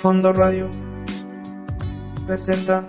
Fondo 0.00 0.32
Radio 0.32 0.70
presenta. 2.26 2.86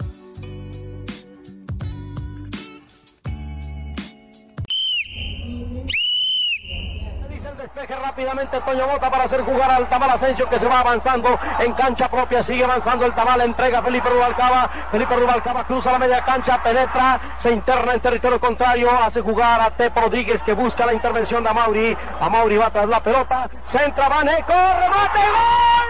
Despeje 7.57 7.95
rápidamente 7.95 8.59
Toño 8.61 8.87
Bota 8.87 9.09
para 9.11 9.25
hacer 9.25 9.41
jugar 9.41 9.71
al 9.71 9.89
Tamal 9.89 10.09
Asensio 10.11 10.47
que 10.47 10.59
se 10.59 10.67
va 10.67 10.79
avanzando 10.79 11.37
en 11.59 11.73
cancha 11.73 12.09
propia, 12.09 12.43
sigue 12.43 12.63
avanzando 12.63 13.05
el 13.05 13.13
Tamal, 13.13 13.41
entrega 13.41 13.81
Felipe 13.81 14.09
Rubalcaba, 14.09 14.69
Felipe 14.91 15.15
Rubalcaba 15.15 15.65
cruza 15.65 15.91
la 15.91 15.99
media 15.99 16.23
cancha, 16.23 16.61
penetra, 16.63 17.19
se 17.37 17.51
interna 17.51 17.93
en 17.93 17.99
territorio 17.99 18.39
contrario, 18.39 18.89
hace 19.03 19.21
jugar 19.21 19.61
a 19.61 19.71
Tepo 19.71 20.01
Rodríguez 20.01 20.43
que 20.43 20.53
busca 20.53 20.85
la 20.85 20.93
intervención 20.93 21.43
de 21.43 21.49
Amauri, 21.49 21.97
Amauri 22.19 22.57
va 22.57 22.69
tras 22.71 22.87
la 22.89 23.01
pelota, 23.01 23.49
centra, 23.65 24.09
Vaneco, 24.09 24.53
remate, 24.53 25.19
gol, 25.19 25.81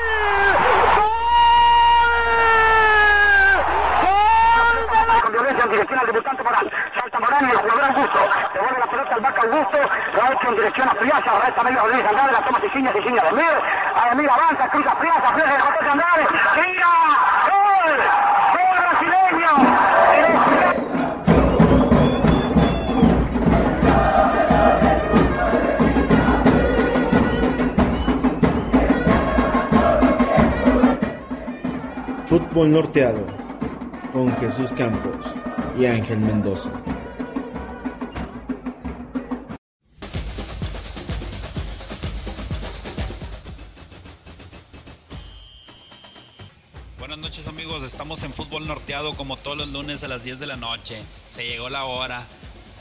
con 5.23 5.31
violencia 5.34 5.64
en 5.64 5.70
dirección 5.81 5.99
al 5.99 6.05
debutante 6.05 6.44
Morán. 6.44 6.70
Salta 6.99 7.20
Morán 7.20 7.45
y 7.45 7.52
el 7.52 7.58
jugador 7.58 7.84
Augusto. 7.84 8.20
Devuelve 8.53 8.80
la 8.80 8.85
pelota 8.88 9.16
al 9.16 9.22
vaca 9.22 9.41
Augusto. 9.41 9.77
Lo 10.13 10.23
ha 10.23 10.31
hecho 10.31 10.48
en 10.49 10.55
dirección 10.55 10.89
a 10.89 10.94
Friaza. 10.94 11.39
Resta 11.45 11.63
medio 11.63 11.81
Rodríguez 11.81 12.08
Andrade. 12.08 12.31
La 12.31 12.45
toma 12.45 12.59
Siciña, 12.62 12.94
Siciña 12.94 13.23
de 13.23 13.30
Emir. 13.30 13.58
A 13.95 14.12
avanza, 14.12 14.70
cruza 14.70 14.95
Friaza. 14.95 15.34
Friaza 15.34 15.53
de 15.53 15.59
José 15.59 15.89
Andrade. 15.89 16.27
¡Tira! 16.55 16.88
¡Gol! 17.49 17.98
¡Gol 18.53 18.77
brasileño! 18.80 19.52
Fútbol 32.28 32.72
Norteado 32.72 33.25
con 34.13 34.31
Jesús 34.38 34.72
Campos 34.73 35.36
y 35.77 35.86
Ángel 35.86 36.19
Mendoza. 36.19 36.72
Buenas 47.00 47.17
noches 47.19 47.47
amigos, 47.47 47.83
estamos 47.83 48.23
en 48.23 48.33
Fútbol 48.33 48.67
Norteado 48.67 49.13
como 49.13 49.38
todos 49.38 49.58
los 49.58 49.69
lunes 49.69 50.03
a 50.03 50.08
las 50.08 50.23
10 50.23 50.39
de 50.39 50.47
la 50.47 50.55
noche. 50.55 51.02
Se 51.28 51.45
llegó 51.45 51.69
la 51.69 51.85
hora, 51.85 52.25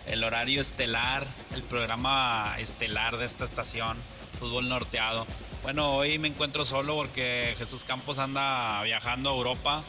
el 0.06 0.24
horario 0.24 0.60
estelar, 0.60 1.26
el 1.54 1.62
programa 1.62 2.54
estelar 2.58 3.16
de 3.16 3.26
esta 3.26 3.44
estación, 3.44 3.96
Fútbol 4.38 4.68
Norteado. 4.68 5.26
Bueno, 5.62 5.94
hoy 5.94 6.18
me 6.18 6.28
encuentro 6.28 6.64
solo 6.64 6.96
porque 6.96 7.54
Jesús 7.58 7.84
Campos 7.84 8.18
anda 8.18 8.82
viajando 8.82 9.30
a 9.30 9.34
Europa. 9.34 9.82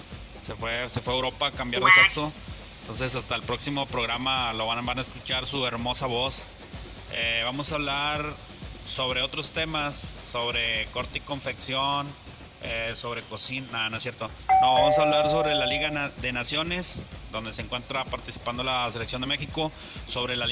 Se 0.46 0.56
fue, 0.56 0.90
se 0.90 1.02
fue 1.02 1.14
a 1.14 1.16
Europa 1.16 1.48
a 1.48 1.52
cambiar 1.52 1.84
de 1.84 1.92
sexo. 1.92 2.34
Entonces 2.82 3.16
hasta 3.16 3.36
el 3.36 3.42
próximo 3.44 3.86
programa 3.86 4.54
lo 4.54 4.68
van, 4.68 4.98
a 4.98 5.02
escuchar 5.02 5.46
su 5.46 5.66
hermosa 5.66 6.08
voz. 6.08 6.48
Eh, 7.14 7.42
vamos 7.46 7.72
a 7.72 7.76
hablar 7.76 8.34
sobre 8.84 9.22
otros 9.22 9.52
temas, 9.52 10.08
sobre 10.30 10.86
corte 10.88 11.20
y 11.20 11.22
confección, 11.22 12.08
eh, 12.64 12.94
sobre 12.96 13.24
cocina, 13.24 13.90
no 13.90 13.98
es 13.98 14.04
cierto. 14.04 14.30
No, 14.62 14.74
vamos 14.74 14.98
a 14.98 15.02
hablar 15.02 15.30
sobre 15.30 15.56
la 15.56 15.66
Liga 15.66 16.12
de 16.22 16.32
Naciones, 16.32 16.98
donde 17.32 17.54
se 17.54 17.64
encuentra 17.64 18.06
participando 18.06 18.64
la 18.64 18.90
selección 18.92 19.22
de 19.22 19.28
México, 19.28 19.72
sobre 20.06 20.36
la, 20.36 20.46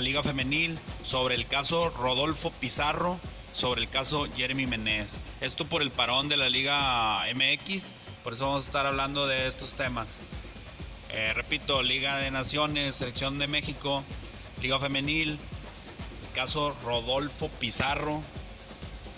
Liga 0.00 0.22
Femenil, 0.22 0.78
sobre 1.02 1.36
el 1.36 1.46
caso 1.46 1.88
Rodolfo 1.90 2.50
Pizarro, 2.50 3.18
sobre 3.54 3.80
el 3.80 3.88
caso 3.88 4.26
Jeremy 4.36 4.66
Menez. 4.66 5.16
Esto 5.40 5.64
por 5.64 5.80
el 5.80 5.90
parón 5.90 6.28
de 6.28 6.36
la 6.36 6.50
Liga 6.50 7.22
MX, 7.34 7.92
por 8.22 8.34
eso 8.34 8.46
vamos 8.46 8.64
a 8.64 8.66
estar 8.66 8.86
hablando 8.86 9.26
de 9.26 9.46
estos 9.46 9.72
temas. 9.72 10.18
Eh, 11.10 11.32
repito, 11.34 11.82
Liga 11.82 12.16
de 12.18 12.30
Naciones, 12.30 12.96
Selección 12.96 13.38
de 13.38 13.46
México, 13.46 14.02
Liga 14.60 14.80
Femenil, 14.80 15.30
el 15.30 16.34
caso 16.34 16.76
Rodolfo 16.84 17.48
Pizarro 17.48 18.22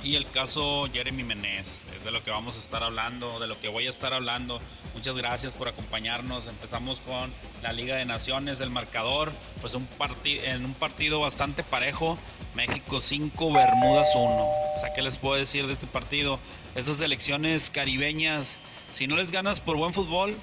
y 0.02 0.16
el 0.16 0.30
caso 0.30 0.86
Jeremy 0.92 1.24
Menez. 1.24 1.84
Es 1.96 2.04
de 2.04 2.10
lo 2.10 2.22
que 2.22 2.30
vamos 2.30 2.56
a 2.56 2.60
estar 2.60 2.82
hablando, 2.82 3.40
de 3.40 3.46
lo 3.46 3.58
que 3.60 3.68
voy 3.68 3.86
a 3.86 3.90
estar 3.90 4.12
hablando. 4.12 4.60
Muchas 4.94 5.16
gracias 5.16 5.54
por 5.54 5.68
acompañarnos. 5.68 6.46
Empezamos 6.46 7.00
con 7.00 7.32
la 7.62 7.72
Liga 7.72 7.96
de 7.96 8.04
Naciones, 8.04 8.60
el 8.60 8.70
marcador, 8.70 9.32
pues 9.60 9.74
un 9.74 9.88
en 10.24 10.64
un 10.64 10.74
partido 10.74 11.20
bastante 11.20 11.64
parejo. 11.64 12.16
México 12.54 13.00
5, 13.00 13.52
Bermudas 13.52 14.08
1. 14.14 14.24
O 14.24 14.80
sea, 14.80 14.94
¿qué 14.94 15.02
les 15.02 15.16
puedo 15.16 15.34
decir 15.34 15.66
de 15.66 15.72
este 15.72 15.86
partido? 15.86 16.38
Estas 16.74 16.98
selecciones 16.98 17.70
caribeñas, 17.70 18.58
si 18.94 19.06
no 19.06 19.16
les 19.16 19.30
ganas 19.32 19.60
por 19.60 19.76
buen 19.76 19.92
fútbol, 19.92 20.36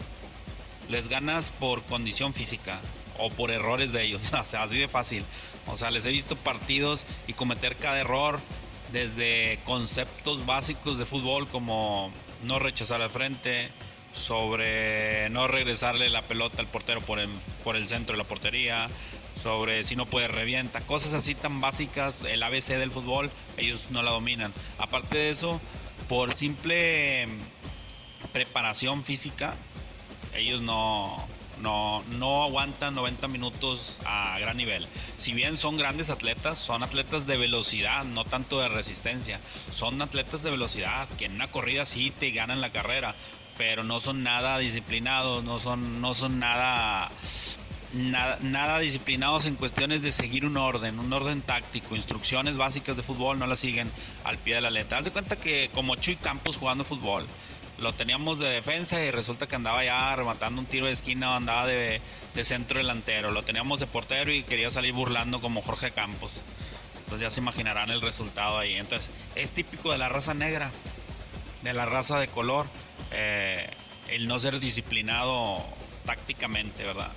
les 0.93 1.07
ganas 1.07 1.49
por 1.49 1.81
condición 1.83 2.35
física 2.35 2.79
o 3.17 3.31
por 3.31 3.49
errores 3.49 3.91
de 3.91 4.03
ellos. 4.03 4.21
O 4.33 4.45
sea, 4.45 4.63
así 4.63 4.77
de 4.77 4.87
fácil. 4.87 5.25
O 5.67 5.75
sea, 5.75 5.91
les 5.91 6.05
he 6.05 6.11
visto 6.11 6.35
partidos 6.35 7.05
y 7.27 7.33
cometer 7.33 7.75
cada 7.75 7.99
error 7.99 8.39
desde 8.91 9.57
conceptos 9.65 10.45
básicos 10.45 10.99
de 10.99 11.05
fútbol 11.05 11.47
como 11.47 12.11
no 12.43 12.59
rechazar 12.59 13.01
al 13.01 13.09
frente, 13.09 13.69
sobre 14.13 15.29
no 15.31 15.47
regresarle 15.47 16.09
la 16.09 16.21
pelota 16.21 16.61
al 16.61 16.67
portero 16.67 17.01
por 17.01 17.19
el, 17.19 17.29
por 17.63 17.75
el 17.75 17.87
centro 17.87 18.13
de 18.13 18.21
la 18.21 18.29
portería, 18.29 18.87
sobre 19.41 19.83
si 19.85 19.95
no 19.95 20.05
puede 20.05 20.27
revienta, 20.27 20.81
cosas 20.81 21.13
así 21.13 21.33
tan 21.33 21.59
básicas, 21.59 22.21
el 22.23 22.43
ABC 22.43 22.77
del 22.77 22.91
fútbol, 22.91 23.31
ellos 23.57 23.87
no 23.89 24.03
la 24.03 24.11
dominan. 24.11 24.53
Aparte 24.77 25.17
de 25.17 25.29
eso, 25.31 25.59
por 26.07 26.35
simple 26.35 27.25
preparación 28.31 29.03
física, 29.03 29.57
ellos 30.35 30.61
no, 30.61 31.27
no, 31.61 32.03
no 32.19 32.43
aguantan 32.43 32.95
90 32.95 33.27
minutos 33.27 33.97
a 34.05 34.37
gran 34.39 34.57
nivel. 34.57 34.87
Si 35.17 35.33
bien 35.33 35.57
son 35.57 35.77
grandes 35.77 36.09
atletas, 36.09 36.59
son 36.59 36.83
atletas 36.83 37.25
de 37.27 37.37
velocidad, 37.37 38.03
no 38.03 38.25
tanto 38.25 38.59
de 38.59 38.69
resistencia. 38.69 39.39
Son 39.71 40.01
atletas 40.01 40.43
de 40.43 40.51
velocidad 40.51 41.07
que 41.17 41.25
en 41.25 41.35
una 41.35 41.47
corrida 41.47 41.85
sí 41.85 42.11
te 42.11 42.31
ganan 42.31 42.61
la 42.61 42.71
carrera, 42.71 43.15
pero 43.57 43.83
no 43.83 43.99
son 43.99 44.23
nada 44.23 44.57
disciplinados, 44.57 45.43
no 45.43 45.59
son, 45.59 46.01
no 46.01 46.15
son 46.15 46.39
nada, 46.39 47.09
nada, 47.93 48.39
nada 48.41 48.79
disciplinados 48.79 49.45
en 49.45 49.55
cuestiones 49.55 50.01
de 50.01 50.11
seguir 50.11 50.45
un 50.45 50.57
orden, 50.57 50.99
un 50.99 51.13
orden 51.13 51.41
táctico, 51.41 51.95
instrucciones 51.95 52.57
básicas 52.57 52.97
de 52.97 53.03
fútbol, 53.03 53.39
no 53.39 53.47
las 53.47 53.59
siguen 53.59 53.91
al 54.23 54.37
pie 54.37 54.55
de 54.55 54.61
la 54.61 54.71
letra. 54.71 54.97
Haz 54.97 55.05
de 55.05 55.11
cuenta 55.11 55.35
que 55.35 55.69
como 55.73 55.95
Chuy 55.95 56.15
Campos 56.15 56.57
jugando 56.57 56.83
fútbol, 56.83 57.27
lo 57.77 57.93
teníamos 57.93 58.39
de 58.39 58.49
defensa 58.49 59.03
y 59.03 59.11
resulta 59.11 59.47
que 59.47 59.55
andaba 59.55 59.83
ya 59.83 60.15
rematando 60.15 60.61
un 60.61 60.67
tiro 60.67 60.85
de 60.85 60.91
esquina 60.91 61.31
o 61.31 61.35
andaba 61.35 61.67
de, 61.67 62.01
de 62.33 62.45
centro 62.45 62.77
delantero. 62.77 63.31
Lo 63.31 63.43
teníamos 63.43 63.79
de 63.79 63.87
portero 63.87 64.31
y 64.31 64.43
quería 64.43 64.71
salir 64.71 64.93
burlando 64.93 65.41
como 65.41 65.61
Jorge 65.61 65.91
Campos. 65.91 66.33
Entonces 66.99 67.21
ya 67.21 67.29
se 67.29 67.41
imaginarán 67.41 67.89
el 67.89 68.01
resultado 68.01 68.57
ahí. 68.57 68.75
Entonces 68.75 69.11
es 69.35 69.51
típico 69.51 69.91
de 69.91 69.97
la 69.97 70.09
raza 70.09 70.33
negra, 70.33 70.71
de 71.61 71.73
la 71.73 71.85
raza 71.85 72.19
de 72.19 72.27
color, 72.27 72.67
eh, 73.11 73.69
el 74.09 74.27
no 74.27 74.39
ser 74.39 74.59
disciplinado 74.59 75.63
tácticamente, 76.05 76.83
¿verdad? 76.83 77.11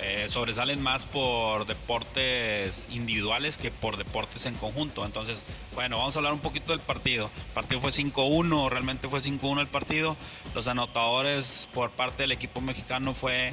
Eh, 0.00 0.26
sobresalen 0.28 0.80
más 0.80 1.04
por 1.04 1.66
deportes 1.66 2.88
individuales 2.92 3.56
que 3.58 3.70
por 3.70 3.96
deportes 3.96 4.46
en 4.46 4.54
conjunto. 4.54 5.04
Entonces, 5.04 5.44
bueno, 5.74 5.98
vamos 5.98 6.14
a 6.14 6.20
hablar 6.20 6.32
un 6.32 6.40
poquito 6.40 6.72
del 6.72 6.80
partido. 6.80 7.30
El 7.48 7.54
partido 7.54 7.80
fue 7.80 7.90
5-1, 7.90 8.68
realmente 8.68 9.08
fue 9.08 9.20
5-1 9.20 9.60
el 9.60 9.66
partido. 9.66 10.16
Los 10.54 10.68
anotadores 10.68 11.68
por 11.72 11.90
parte 11.90 12.22
del 12.22 12.32
equipo 12.32 12.60
mexicano 12.60 13.14
fue 13.14 13.52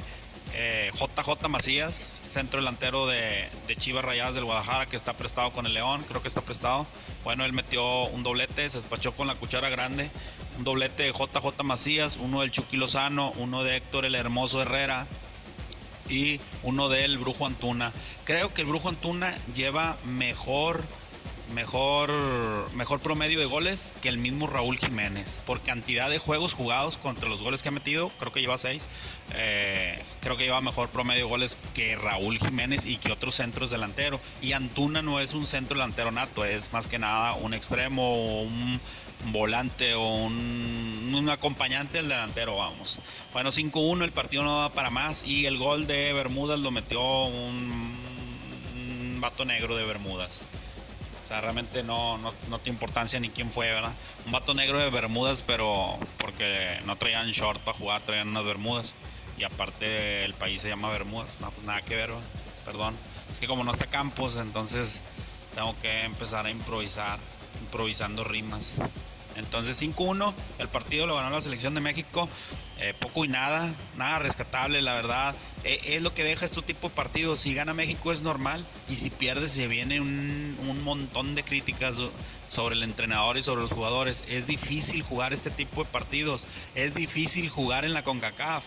eh, 0.54 0.90
JJ 0.94 1.48
Macías, 1.48 1.94
centro 1.94 2.60
delantero 2.60 3.06
de, 3.06 3.48
de 3.66 3.76
Chivas 3.76 4.04
Rayadas 4.04 4.34
del 4.34 4.44
Guadalajara, 4.44 4.86
que 4.86 4.96
está 4.96 5.14
prestado 5.14 5.50
con 5.50 5.66
el 5.66 5.74
León, 5.74 6.04
creo 6.08 6.22
que 6.22 6.28
está 6.28 6.42
prestado. 6.42 6.86
Bueno, 7.24 7.44
él 7.44 7.52
metió 7.52 8.04
un 8.04 8.22
doblete, 8.22 8.70
se 8.70 8.78
despachó 8.78 9.12
con 9.12 9.26
la 9.26 9.34
cuchara 9.34 9.68
grande. 9.68 10.10
Un 10.58 10.64
doblete 10.64 11.02
de 11.02 11.12
JJ 11.12 11.62
Macías, 11.64 12.16
uno 12.16 12.42
del 12.42 12.52
Chucky 12.52 12.76
Lozano, 12.76 13.32
uno 13.36 13.64
de 13.64 13.76
Héctor 13.76 14.04
el 14.04 14.14
Hermoso 14.14 14.62
Herrera, 14.62 15.06
y 16.08 16.40
uno 16.62 16.88
del 16.88 17.18
Brujo 17.18 17.46
Antuna. 17.46 17.92
Creo 18.24 18.52
que 18.52 18.62
el 18.62 18.68
Brujo 18.68 18.88
Antuna 18.88 19.34
lleva 19.54 19.96
mejor 20.04 20.82
mejor 21.54 22.10
mejor 22.74 23.00
promedio 23.00 23.38
de 23.38 23.46
goles 23.46 23.96
que 24.02 24.08
el 24.08 24.18
mismo 24.18 24.46
Raúl 24.46 24.78
Jiménez 24.78 25.38
por 25.46 25.60
cantidad 25.60 26.10
de 26.10 26.18
juegos 26.18 26.54
jugados 26.54 26.98
contra 26.98 27.28
los 27.28 27.40
goles 27.40 27.62
que 27.62 27.68
ha 27.68 27.72
metido 27.72 28.10
creo 28.18 28.32
que 28.32 28.40
lleva 28.40 28.58
seis 28.58 28.88
eh, 29.34 30.02
creo 30.20 30.36
que 30.36 30.44
lleva 30.44 30.60
mejor 30.60 30.88
promedio 30.88 31.24
de 31.24 31.30
goles 31.30 31.56
que 31.74 31.96
Raúl 31.96 32.38
Jiménez 32.38 32.84
y 32.84 32.96
que 32.96 33.12
otros 33.12 33.36
centros 33.36 33.70
delanteros 33.70 34.20
y 34.42 34.52
Antuna 34.52 35.02
no 35.02 35.20
es 35.20 35.34
un 35.34 35.46
centro 35.46 35.76
delantero 35.76 36.10
nato 36.10 36.44
es 36.44 36.72
más 36.72 36.88
que 36.88 36.98
nada 36.98 37.34
un 37.34 37.54
extremo 37.54 38.42
un 38.42 38.80
volante 39.24 39.94
o 39.94 40.06
un, 40.06 41.12
un 41.14 41.28
acompañante 41.30 41.98
del 41.98 42.08
delantero, 42.08 42.56
vamos. 42.56 42.98
Bueno, 43.32 43.50
5-1, 43.50 44.04
el 44.04 44.12
partido 44.12 44.44
no 44.44 44.60
da 44.60 44.68
para 44.70 44.90
más 44.90 45.26
y 45.26 45.46
el 45.46 45.58
gol 45.58 45.86
de 45.86 46.12
Bermudas 46.12 46.60
lo 46.60 46.70
metió 46.70 47.24
un, 47.24 47.92
un 48.76 49.20
vato 49.20 49.44
negro 49.44 49.76
de 49.76 49.84
Bermudas. 49.84 50.42
O 51.26 51.28
sea, 51.28 51.40
realmente 51.40 51.82
no, 51.82 52.18
no, 52.18 52.32
no 52.48 52.60
tiene 52.60 52.76
importancia 52.76 53.18
ni 53.18 53.30
quién 53.30 53.50
fue, 53.50 53.66
¿verdad? 53.66 53.92
Un 54.26 54.30
vato 54.30 54.54
negro 54.54 54.78
de 54.78 54.88
Bermudas, 54.90 55.42
pero 55.42 55.98
porque 56.18 56.78
no 56.86 56.94
traían 56.94 57.32
short 57.32 57.60
para 57.62 57.76
jugar, 57.76 58.00
traían 58.02 58.28
unas 58.28 58.46
Bermudas. 58.46 58.94
Y 59.36 59.42
aparte 59.42 60.24
el 60.24 60.34
país 60.34 60.60
se 60.62 60.68
llama 60.68 60.88
Bermudas. 60.88 61.28
No, 61.40 61.50
pues 61.50 61.66
nada 61.66 61.82
que 61.82 61.96
ver, 61.96 62.10
¿verdad? 62.10 62.22
perdón. 62.64 62.94
Es 63.32 63.40
que 63.40 63.48
como 63.48 63.64
no 63.64 63.72
está 63.72 63.86
Campos, 63.86 64.36
entonces 64.36 65.02
tengo 65.56 65.74
que 65.82 66.04
empezar 66.04 66.46
a 66.46 66.50
improvisar, 66.50 67.18
improvisando 67.60 68.22
rimas. 68.22 68.74
Entonces 69.36 69.80
5-1, 69.80 70.34
el 70.58 70.68
partido 70.68 71.06
lo 71.06 71.16
ganó 71.16 71.30
la 71.30 71.40
selección 71.40 71.74
de 71.74 71.80
México. 71.80 72.28
Eh, 72.78 72.92
poco 72.98 73.24
y 73.24 73.28
nada, 73.28 73.74
nada 73.96 74.18
rescatable, 74.18 74.82
la 74.82 74.94
verdad. 74.94 75.34
Eh, 75.64 75.80
es 75.94 76.02
lo 76.02 76.12
que 76.12 76.24
deja 76.24 76.44
este 76.44 76.60
tipo 76.62 76.88
de 76.88 76.94
partidos. 76.94 77.40
Si 77.40 77.54
gana 77.54 77.72
México 77.72 78.12
es 78.12 78.22
normal 78.22 78.64
y 78.88 78.96
si 78.96 79.08
pierde 79.08 79.48
se 79.48 79.66
viene 79.66 80.00
un, 80.00 80.56
montón 80.84 81.34
de 81.34 81.42
críticas 81.42 81.96
sobre 82.48 82.76
el 82.76 82.82
entrenador 82.82 83.38
y 83.38 83.42
sobre 83.42 83.62
los 83.62 83.72
jugadores. 83.72 84.24
Es 84.28 84.46
difícil 84.46 85.02
jugar 85.02 85.32
este 85.32 85.50
tipo 85.50 85.84
de 85.84 85.90
partidos. 85.90 86.44
Es 86.74 86.94
difícil 86.94 87.48
jugar 87.48 87.84
en 87.84 87.94
la 87.94 88.04
CONCACAF. 88.04 88.62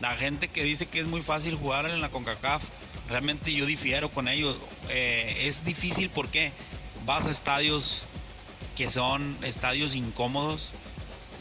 La 0.00 0.16
gente 0.16 0.48
que 0.48 0.64
dice 0.64 0.86
que 0.86 1.00
es 1.00 1.06
muy 1.06 1.22
fácil 1.22 1.54
jugar 1.54 1.86
en 1.86 2.00
la 2.00 2.08
CONCACAF, 2.08 2.62
realmente 3.08 3.52
yo 3.52 3.66
difiero 3.66 4.10
con 4.10 4.26
ellos. 4.26 4.56
Eh, 4.88 5.42
es 5.42 5.64
difícil 5.64 6.08
porque 6.08 6.52
vas 7.04 7.26
a 7.26 7.30
estadios 7.30 8.02
que 8.76 8.88
son 8.88 9.36
estadios 9.42 9.94
incómodos, 9.94 10.68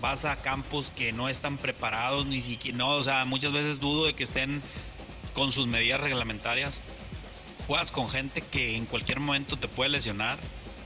vas 0.01 0.25
a 0.25 0.35
campos 0.37 0.91
que 0.95 1.11
no 1.11 1.29
están 1.29 1.57
preparados, 1.57 2.25
ni 2.25 2.41
siquiera, 2.41 2.77
no, 2.77 2.91
o 2.91 3.03
sea, 3.03 3.25
muchas 3.25 3.51
veces 3.51 3.79
dudo 3.79 4.05
de 4.05 4.13
que 4.13 4.23
estén 4.23 4.61
con 5.33 5.51
sus 5.51 5.67
medidas 5.67 6.01
reglamentarias. 6.01 6.81
Juegas 7.67 7.91
con 7.91 8.09
gente 8.09 8.41
que 8.41 8.75
en 8.75 8.85
cualquier 8.85 9.19
momento 9.19 9.57
te 9.57 9.67
puede 9.67 9.91
lesionar, 9.91 10.37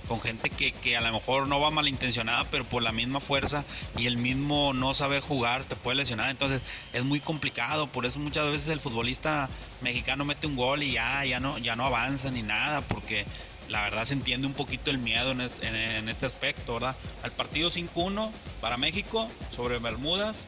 con 0.07 0.19
gente 0.19 0.49
que, 0.49 0.73
que, 0.73 0.97
a 0.97 1.01
lo 1.01 1.13
mejor 1.13 1.47
no 1.47 1.59
va 1.59 1.71
malintencionada, 1.71 2.43
pero 2.51 2.65
por 2.65 2.83
la 2.83 2.91
misma 2.91 3.21
fuerza 3.21 3.63
y 3.97 4.05
el 4.05 4.17
mismo 4.17 4.73
no 4.73 4.93
saber 4.93 5.21
jugar 5.21 5.63
te 5.63 5.75
puede 5.75 5.97
lesionar. 5.97 6.29
Entonces 6.29 6.61
es 6.91 7.03
muy 7.03 7.19
complicado, 7.19 7.87
por 7.87 8.05
eso 8.05 8.19
muchas 8.19 8.45
veces 8.45 8.67
el 8.67 8.79
futbolista 8.79 9.49
mexicano 9.81 10.25
mete 10.25 10.45
un 10.45 10.55
gol 10.55 10.83
y 10.83 10.91
ya, 10.91 11.23
ya, 11.23 11.39
no, 11.39 11.57
ya 11.57 11.75
no 11.75 11.85
avanza 11.85 12.31
ni 12.31 12.41
nada, 12.41 12.81
porque 12.81 13.25
la 13.69 13.83
verdad 13.83 14.05
se 14.05 14.13
entiende 14.13 14.47
un 14.47 14.53
poquito 14.53 14.91
el 14.91 14.97
miedo 14.97 15.31
en 15.31 16.09
este, 16.09 16.25
aspecto, 16.25 16.75
¿verdad? 16.75 16.95
Al 17.23 17.31
partido 17.31 17.69
5-1 17.69 18.31
para 18.61 18.77
México 18.77 19.29
sobre 19.55 19.79
Bermudas. 19.79 20.43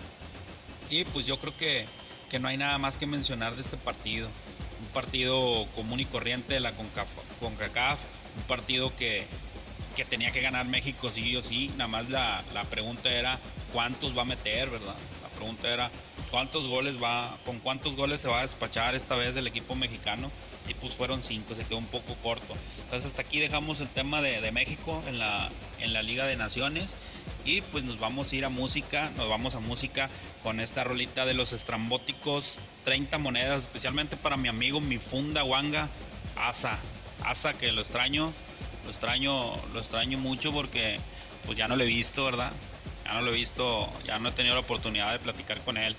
Y 0.90 1.06
pues 1.06 1.26
yo 1.26 1.38
creo 1.38 1.56
que, 1.58 1.86
que, 2.30 2.40
no 2.40 2.48
hay 2.48 2.58
nada 2.58 2.78
más 2.78 2.98
que 2.98 3.06
mencionar 3.06 3.56
de 3.56 3.62
este 3.62 3.78
partido. 3.78 4.28
Un 4.82 4.88
partido 4.90 5.66
común 5.76 6.00
y 6.00 6.06
corriente 6.06 6.54
de 6.54 6.60
la 6.60 6.74
CONCACAF. 7.40 8.00
Un 8.38 8.44
partido 8.44 8.96
que, 8.96 9.26
que 9.96 10.06
tenía 10.06 10.32
que 10.32 10.42
ganar 10.42 10.66
México 10.68 11.10
sí 11.10 11.36
o 11.36 11.42
sí. 11.42 11.72
Nada 11.78 11.88
más 11.88 12.10
la, 12.10 12.44
la 12.54 12.64
pregunta 12.66 13.10
era 13.10 13.40
cuántos 13.74 14.16
va 14.16 14.24
a 14.24 14.26
meter, 14.26 14.70
¿verdad? 14.70 14.96
Pregunta 15.36 15.72
era 15.72 15.92
cuántos 16.32 16.68
goles 16.68 17.02
va, 17.02 17.38
con 17.46 17.60
cuántos 17.60 17.96
goles 17.96 18.22
se 18.22 18.28
va 18.28 18.40
a 18.40 18.42
despachar 18.42 18.96
esta 18.96 19.16
vez 19.16 19.36
el 19.36 19.48
equipo 19.48 19.76
mexicano 19.76 20.32
y 20.68 20.74
pues 20.74 20.94
fueron 20.94 21.22
cinco, 21.24 21.56
se 21.56 21.64
quedó 21.64 21.78
un 21.78 21.88
poco 21.88 22.16
corto. 22.24 22.54
Entonces 22.84 23.06
hasta 23.06 23.22
aquí 23.22 23.40
dejamos 23.40 23.80
el 23.80 23.90
tema 23.90 24.22
de, 24.22 24.52
México 24.52 25.02
en 25.08 25.20
la, 25.20 25.50
en 25.80 25.94
la 25.94 26.02
Liga 26.02 26.26
de 26.26 26.36
Naciones 26.36 26.98
y 27.44 27.62
pues 27.62 27.84
nos 27.84 28.00
vamos 28.00 28.32
a 28.32 28.36
ir 28.36 28.46
a 28.46 28.50
música, 28.50 29.12
nos 29.18 29.30
vamos 29.30 29.56
a 29.56 29.60
música 29.60 30.10
con 30.44 30.60
esta 30.60 30.84
rolita 30.84 31.26
de 31.26 31.34
los 31.34 31.54
estrambóticos, 31.54 32.56
30 32.86 33.18
monedas, 33.18 33.62
especialmente 33.62 34.18
para 34.18 34.38
mi 34.38 34.48
amigo, 34.48 34.80
mi 34.80 34.98
funda 34.98 35.44
Wanga, 35.44 35.90
Asa, 36.36 36.78
Asa 37.24 37.54
que 37.54 37.72
lo 37.72 37.81
extraño, 37.81 38.31
lo 38.84 38.92
extraño, 38.92 39.54
lo 39.74 39.80
extraño 39.80 40.18
mucho 40.18 40.52
porque 40.52 41.00
pues 41.46 41.58
ya 41.58 41.68
no 41.68 41.76
lo 41.76 41.84
he 41.84 41.88
visto, 41.88 42.26
¿verdad? 42.26 42.52
Ya 43.06 43.13
no 43.13 43.22
lo 43.22 43.31
he 43.31 43.36
visto, 43.36 43.88
ya 44.04 44.18
no 44.18 44.30
he 44.30 44.31
tenido 44.31 44.56
la 44.56 44.62
oportunidad 44.62 45.12
de 45.12 45.19
platicar 45.19 45.60
con 45.62 45.78
él. 45.78 45.96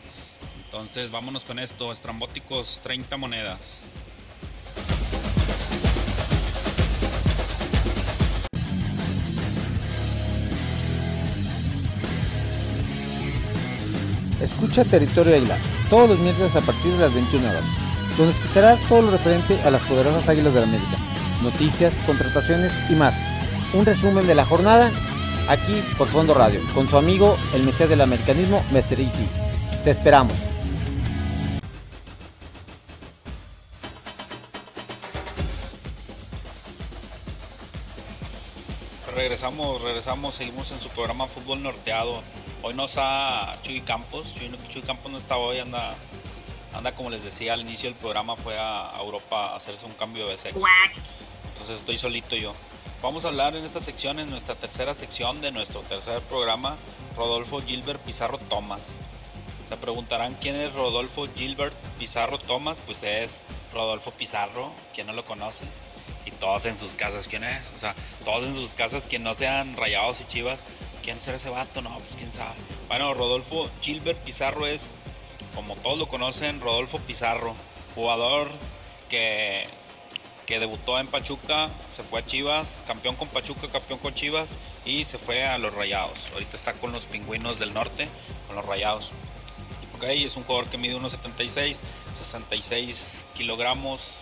Entonces 0.65 1.11
vámonos 1.11 1.45
con 1.45 1.61
esto, 1.61 1.93
estrambóticos 1.93 2.81
30 2.83 3.17
monedas. 3.17 3.79
Escucha 14.41 14.85
Territorio 14.85 15.37
Águila 15.37 15.59
todos 15.89 16.11
los 16.11 16.19
miércoles 16.19 16.55
a 16.57 16.61
partir 16.61 16.93
de 16.93 16.99
las 16.99 17.15
21 17.15 17.49
horas, 17.49 17.65
donde 18.19 18.33
escucharás 18.33 18.81
todo 18.89 19.03
lo 19.03 19.11
referente 19.13 19.61
a 19.63 19.71
las 19.71 19.83
poderosas 19.85 20.29
Águilas 20.29 20.53
de 20.55 20.61
la 20.61 20.67
América, 20.67 20.99
noticias, 21.43 21.95
contrataciones 22.05 22.73
y 22.91 22.95
más. 22.97 23.15
Un 23.73 23.87
resumen 23.87 24.27
de 24.27 24.35
la 24.35 24.45
jornada 24.45 24.91
aquí 25.49 25.83
por 25.97 26.09
Fondo 26.09 26.35
Radio, 26.35 26.61
con 26.75 26.89
su 26.89 26.97
amigo 26.97 27.37
el 27.55 27.63
Mesías 27.63 27.89
del 27.89 28.01
Americanismo, 28.01 28.65
Mr. 28.71 29.01
Easy. 29.01 29.29
Te 29.85 29.91
esperamos. 29.91 30.35
Regresamos, 39.15 39.83
regresamos, 39.83 40.35
seguimos 40.35 40.71
en 40.73 40.81
su 40.81 40.89
programa 40.91 41.27
Fútbol 41.27 41.63
Norteado. 41.63 42.21
Hoy 42.63 42.75
no 42.75 42.87
está 42.87 43.57
Chuy 43.63 43.81
Campos, 43.81 44.35
Chuy, 44.35 44.83
Campos 44.83 45.13
no 45.13 45.19
está 45.19 45.37
hoy, 45.37 45.59
anda, 45.59 45.95
anda 46.75 46.93
como 46.93 47.11
les 47.11 47.23
decía 47.23 47.55
al 47.55 47.61
inicio 47.61 47.89
del 47.89 47.99
programa, 47.99 48.37
fue 48.37 48.57
a 48.59 48.93
Europa 48.99 49.53
a 49.53 49.57
hacerse 49.57 49.87
un 49.87 49.93
cambio 49.93 50.29
de 50.29 50.39
sexo. 50.39 50.61
Entonces 51.53 51.79
estoy 51.79 51.99
solito 51.99 52.37
yo. 52.37 52.53
Vamos 53.03 53.25
a 53.25 53.29
hablar 53.29 53.55
en 53.55 53.65
esta 53.65 53.81
sección, 53.81 54.19
en 54.19 54.31
nuestra 54.31 54.55
tercera 54.55 54.95
sección 54.95 55.41
de 55.43 55.53
nuestro 55.53 55.81
tercer 55.83 56.21
programa, 56.23 56.77
Rodolfo 57.15 57.61
Gilbert 57.61 58.01
Pizarro 58.01 58.39
Tomás. 58.39 58.93
Se 59.69 59.77
preguntarán 59.77 60.35
quién 60.41 60.57
es 60.57 60.73
Rodolfo 60.73 61.29
Gilbert 61.37 61.75
Pizarro 61.99 62.39
Tomás, 62.39 62.79
pues 62.87 63.03
es 63.03 63.41
Rodolfo 63.75 64.13
Pizarro, 64.13 64.73
quien 64.95 65.07
no 65.07 65.13
lo 65.13 65.25
conoce, 65.27 65.65
y 66.25 66.31
todos 66.31 66.65
en 66.65 66.79
sus 66.79 66.95
casas, 66.95 67.29
¿quién 67.29 67.45
es? 67.45 67.61
O 67.77 67.81
sea, 67.81 67.95
todos 68.25 68.45
en 68.45 68.55
sus 68.55 68.73
casas, 68.73 69.07
quien 69.07 69.23
no 69.23 69.35
sean 69.35 69.77
rayados 69.77 70.21
y 70.23 70.25
chivas, 70.25 70.61
¿quién 71.05 71.21
será 71.21 71.37
ese 71.37 71.51
vato? 71.51 71.83
No, 71.83 71.95
pues 71.99 72.17
quién 72.17 72.33
sabe. 72.33 72.55
Bueno, 72.89 73.13
Rodolfo 73.13 73.69
Gilbert 73.83 74.19
Pizarro 74.21 74.67
es, 74.67 74.91
como 75.55 75.77
todos 75.77 75.99
lo 75.99 76.09
conocen, 76.09 76.61
Rodolfo 76.61 76.99
Pizarro, 77.01 77.55
jugador 77.95 78.49
que 79.11 79.69
que 80.47 80.61
debutó 80.61 80.99
en 80.99 81.09
Pachuca, 81.09 81.69
se 81.97 82.03
fue 82.05 82.21
a 82.21 82.25
Chivas, 82.25 82.81
campeón 82.87 83.17
con 83.17 83.29
Pachuca, 83.29 83.69
campeón 83.69 83.99
con 83.99 84.15
Chivas 84.15 84.51
y 84.85 85.05
se 85.05 85.19
fue 85.19 85.45
a 85.45 85.59
los 85.59 85.75
Rayados. 85.75 86.19
Ahorita 86.33 86.57
está 86.57 86.73
con 86.75 86.93
los 86.93 87.05
Pingüinos 87.05 87.59
del 87.59 87.75
Norte, 87.75 88.09
con 88.47 88.57
los 88.57 88.65
Rayados. 88.65 89.11
Ok, 89.97 90.05
es 90.05 90.37
un 90.37 90.45
jugador 90.45 90.69
que 90.69 90.79
mide 90.79 90.95
unos 90.95 91.13
76, 91.13 91.81
66 92.19 93.25
kilogramos 93.35 94.13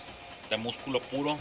de 0.48 0.56
músculo 0.56 1.00
puro. 1.00 1.36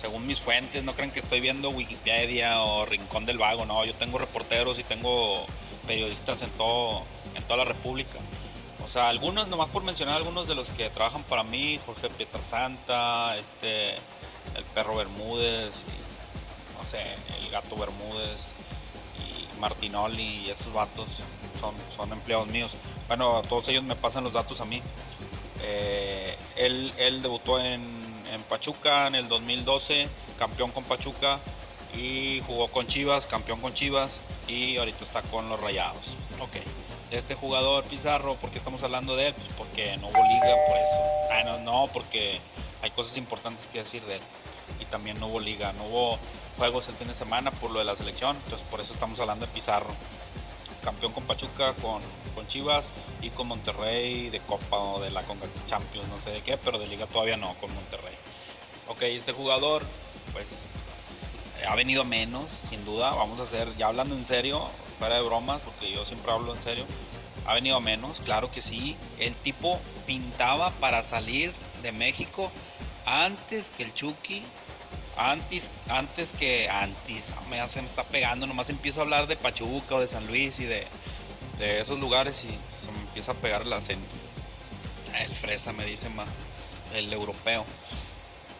Según 0.00 0.26
mis 0.26 0.40
fuentes, 0.40 0.84
no 0.84 0.94
crean 0.94 1.10
que 1.10 1.20
estoy 1.20 1.40
viendo 1.40 1.70
Wikipedia 1.70 2.60
o 2.62 2.84
Rincón 2.84 3.24
del 3.24 3.38
Vago, 3.38 3.64
no, 3.64 3.84
yo 3.84 3.94
tengo 3.94 4.18
reporteros 4.18 4.78
y 4.78 4.84
tengo 4.84 5.46
periodistas 5.86 6.42
en 6.42 6.50
todo 6.50 7.02
en 7.34 7.42
toda 7.44 7.58
la 7.58 7.64
República. 7.64 8.18
O 8.86 8.88
sea, 8.88 9.08
algunos, 9.08 9.48
nomás 9.48 9.68
por 9.70 9.82
mencionar 9.82 10.16
algunos 10.16 10.46
de 10.46 10.54
los 10.54 10.68
que 10.68 10.88
trabajan 10.90 11.24
para 11.24 11.42
mí, 11.42 11.80
Jorge 11.84 12.08
Pietrasanta, 12.08 13.36
este, 13.36 13.96
el 13.96 14.64
perro 14.74 14.94
Bermúdez, 14.96 15.72
y, 15.88 16.78
no 16.78 16.88
sé, 16.88 17.02
el 17.40 17.50
gato 17.50 17.76
Bermúdez 17.76 18.38
y 19.18 19.58
Martinoli 19.58 20.46
y 20.46 20.50
esos 20.50 20.72
vatos 20.72 21.08
son, 21.60 21.74
son 21.96 22.12
empleados 22.12 22.46
míos. 22.46 22.74
Bueno, 23.08 23.42
todos 23.48 23.66
ellos 23.68 23.82
me 23.82 23.96
pasan 23.96 24.22
los 24.22 24.32
datos 24.32 24.60
a 24.60 24.64
mí. 24.64 24.80
Eh, 25.62 26.36
él, 26.54 26.92
él, 26.96 27.22
debutó 27.22 27.58
en, 27.58 27.82
en 28.32 28.42
Pachuca 28.48 29.08
en 29.08 29.16
el 29.16 29.26
2012, 29.26 30.06
campeón 30.38 30.70
con 30.70 30.84
Pachuca 30.84 31.40
y 31.92 32.40
jugó 32.46 32.68
con 32.68 32.86
Chivas, 32.86 33.26
campeón 33.26 33.60
con 33.60 33.74
Chivas 33.74 34.20
y 34.46 34.76
ahorita 34.76 35.02
está 35.02 35.22
con 35.22 35.48
los 35.48 35.58
Rayados. 35.58 36.04
Ok 36.40 36.85
este 37.10 37.34
jugador 37.34 37.84
Pizarro, 37.84 38.36
porque 38.40 38.58
estamos 38.58 38.82
hablando 38.82 39.16
de 39.16 39.28
él? 39.28 39.34
Pues 39.34 39.52
porque 39.56 39.96
no 39.98 40.08
hubo 40.08 40.22
liga, 40.22 40.54
por 40.66 40.76
eso. 40.76 41.32
Ah, 41.32 41.42
no, 41.44 41.58
no, 41.58 41.86
porque 41.92 42.40
hay 42.82 42.90
cosas 42.90 43.16
importantes 43.16 43.66
que 43.68 43.78
decir 43.78 44.04
de 44.04 44.16
él. 44.16 44.22
Y 44.80 44.84
también 44.86 45.18
no 45.20 45.28
hubo 45.28 45.40
liga, 45.40 45.72
no 45.74 45.84
hubo 45.84 46.18
juegos 46.56 46.88
el 46.88 46.94
fin 46.94 47.08
de 47.08 47.14
semana 47.14 47.50
por 47.50 47.70
lo 47.70 47.78
de 47.78 47.84
la 47.84 47.96
selección, 47.96 48.36
entonces 48.36 48.66
por 48.68 48.80
eso 48.80 48.94
estamos 48.94 49.20
hablando 49.20 49.46
de 49.46 49.52
Pizarro. 49.52 49.94
Campeón 50.82 51.12
con 51.12 51.24
Pachuca, 51.24 51.72
con, 51.82 52.00
con 52.34 52.46
Chivas 52.46 52.90
y 53.20 53.30
con 53.30 53.48
Monterrey 53.48 54.30
de 54.30 54.38
Copa 54.40 54.78
o 54.78 55.00
de 55.00 55.10
la 55.10 55.22
Conga 55.22 55.46
Champions, 55.66 56.08
no 56.08 56.18
sé 56.20 56.30
de 56.30 56.42
qué, 56.42 56.56
pero 56.56 56.78
de 56.78 56.86
liga 56.86 57.06
todavía 57.06 57.36
no, 57.36 57.54
con 57.54 57.74
Monterrey. 57.74 58.14
Ok, 58.88 59.02
este 59.02 59.32
jugador, 59.32 59.82
pues 60.32 60.46
ha 61.66 61.74
venido 61.74 62.04
menos, 62.04 62.44
sin 62.68 62.84
duda. 62.84 63.10
Vamos 63.14 63.40
a 63.40 63.44
hacer, 63.44 63.74
ya 63.76 63.88
hablando 63.88 64.14
en 64.14 64.24
serio, 64.24 64.68
fuera 64.98 65.16
de 65.16 65.22
bromas, 65.22 65.62
porque 65.62 65.90
yo 65.90 66.04
siempre 66.04 66.32
hablo 66.32 66.54
en 66.54 66.62
serio. 66.62 66.84
Ha 67.46 67.54
venido 67.54 67.80
menos, 67.80 68.20
claro 68.20 68.50
que 68.50 68.62
sí. 68.62 68.96
El 69.18 69.34
tipo 69.34 69.80
pintaba 70.06 70.70
para 70.72 71.04
salir 71.04 71.52
de 71.82 71.92
México 71.92 72.50
antes 73.04 73.70
que 73.70 73.84
el 73.84 73.94
Chucky, 73.94 74.42
antes, 75.16 75.70
antes 75.88 76.32
que 76.32 76.68
antes, 76.68 77.24
me, 77.48 77.66
se 77.68 77.80
me 77.80 77.88
está 77.88 78.02
pegando, 78.02 78.46
nomás 78.46 78.68
empiezo 78.68 79.00
a 79.00 79.04
hablar 79.04 79.26
de 79.28 79.36
Pachuca 79.36 79.94
o 79.94 80.00
de 80.00 80.08
San 80.08 80.26
Luis 80.26 80.58
y 80.58 80.64
de, 80.64 80.86
esos 81.58 81.98
lugares 81.98 82.44
y 82.44 82.48
se 82.48 82.92
me 82.92 83.00
empieza 83.00 83.32
a 83.32 83.34
pegar 83.34 83.62
el 83.62 83.72
acento. 83.72 84.14
El 85.18 85.34
fresa 85.34 85.72
me 85.72 85.86
dice 85.86 86.08
más, 86.10 86.28
el 86.92 87.10
europeo. 87.12 87.64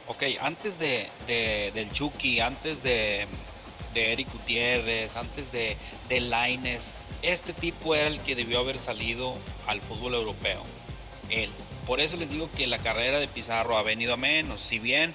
Ok, 0.07 0.23
antes 0.41 0.79
de, 0.79 1.11
del 1.27 1.93
Chucky, 1.93 2.41
antes 2.41 2.83
de, 2.83 3.27
de 3.97 4.13
Eric 4.13 4.31
Gutiérrez, 4.31 5.17
antes 5.17 5.51
de, 5.53 5.77
de 6.09 6.21
Laines, 6.21 6.91
este 7.23 7.53
tipo 7.53 7.95
era 7.95 8.09
el 8.09 8.21
que 8.21 8.37
debió 8.37 8.61
haber 8.61 8.79
salido 8.79 9.35
al 9.67 9.81
fútbol 9.81 10.15
europeo. 10.15 10.63
Él. 11.31 11.51
Por 11.87 12.01
eso 12.01 12.17
les 12.17 12.29
digo 12.29 12.51
que 12.57 12.67
la 12.67 12.79
carrera 12.79 13.19
de 13.19 13.27
Pizarro 13.27 13.79
ha 13.79 13.83
venido 13.83 14.13
a 14.13 14.17
menos. 14.17 14.61
Si 14.61 14.79
bien 14.79 15.15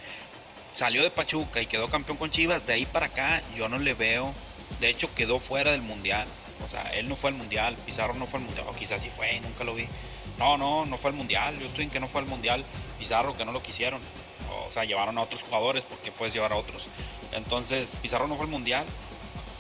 salió 0.74 1.04
de 1.04 1.12
Pachuca 1.12 1.62
y 1.62 1.68
quedó 1.68 1.90
campeón 1.90 2.18
con 2.18 2.32
Chivas, 2.32 2.66
de 2.66 2.74
ahí 2.74 2.86
para 2.86 3.06
acá 3.06 3.44
yo 3.56 3.70
no 3.70 3.78
le 3.78 3.94
veo. 3.94 4.34
De 4.80 4.90
hecho, 4.90 5.14
quedó 5.14 5.40
fuera 5.40 5.72
del 5.72 5.82
mundial. 5.82 6.28
O 6.66 6.70
sea, 6.70 6.82
él 6.94 7.08
no 7.08 7.16
fue 7.16 7.30
al 7.30 7.36
mundial, 7.36 7.76
Pizarro 7.86 8.14
no 8.16 8.26
fue 8.26 8.40
al 8.40 8.46
mundial, 8.46 8.66
o 8.68 8.74
quizás 8.74 9.02
sí 9.02 9.10
fue, 9.16 9.40
nunca 9.42 9.64
lo 9.64 9.76
vi. 9.76 9.86
No, 10.38 10.58
no, 10.58 10.86
no 10.86 10.98
fue 10.98 11.12
al 11.12 11.18
mundial. 11.18 11.60
Yo 11.60 11.68
estoy 11.68 11.84
en 11.84 11.90
que 11.92 12.00
no 12.00 12.08
fue 12.08 12.22
al 12.22 12.28
mundial. 12.28 12.64
Pizarro, 12.98 13.36
que 13.38 13.46
no 13.46 13.52
lo 13.52 13.62
quisieron. 13.62 14.02
O 14.68 14.72
sea, 14.72 14.86
llevaron 14.86 15.18
a 15.18 15.22
otros 15.22 15.42
jugadores 15.44 15.84
porque 15.84 16.12
puedes 16.12 16.34
llevar 16.34 16.54
a 16.54 16.58
otros. 16.58 16.88
Entonces, 17.34 17.92
Pizarro 18.02 18.28
no 18.28 18.36
fue 18.36 18.46
al 18.46 18.52
mundial. 18.52 18.86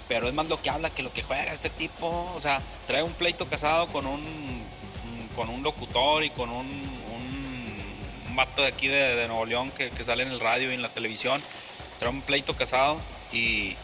Pero 0.08 0.28
es 0.28 0.34
más 0.34 0.50
lo 0.50 0.62
que 0.62 0.70
habla 0.70 0.90
que 0.90 1.04
lo 1.04 1.14
que 1.14 1.24
juega 1.24 1.54
este 1.54 1.70
tipo. 1.70 2.30
O 2.36 2.42
sea, 2.42 2.62
trae 2.86 3.02
un 3.02 3.14
pleito 3.14 3.48
casado 3.48 3.88
con 3.88 4.06
un, 4.06 4.22
con 5.38 5.50
un 5.50 5.64
locutor 5.64 6.26
y 6.26 6.30
con 6.32 6.50
un 6.50 7.02
un 8.32 8.38
vato 8.38 8.62
de 8.62 8.70
aquí 8.70 8.88
de, 8.88 9.28
Nuevo 9.28 9.46
León 9.46 9.72
que, 9.72 9.92
sale 10.04 10.24
en 10.24 10.32
el 10.32 10.40
radio 10.40 10.72
y 10.72 10.74
en 10.74 10.82
la 10.82 10.90
televisión, 10.90 11.42
trae 12.00 12.12
un 12.12 12.22
pleito 12.22 12.56
casado 12.56 12.98
y, 13.32 13.76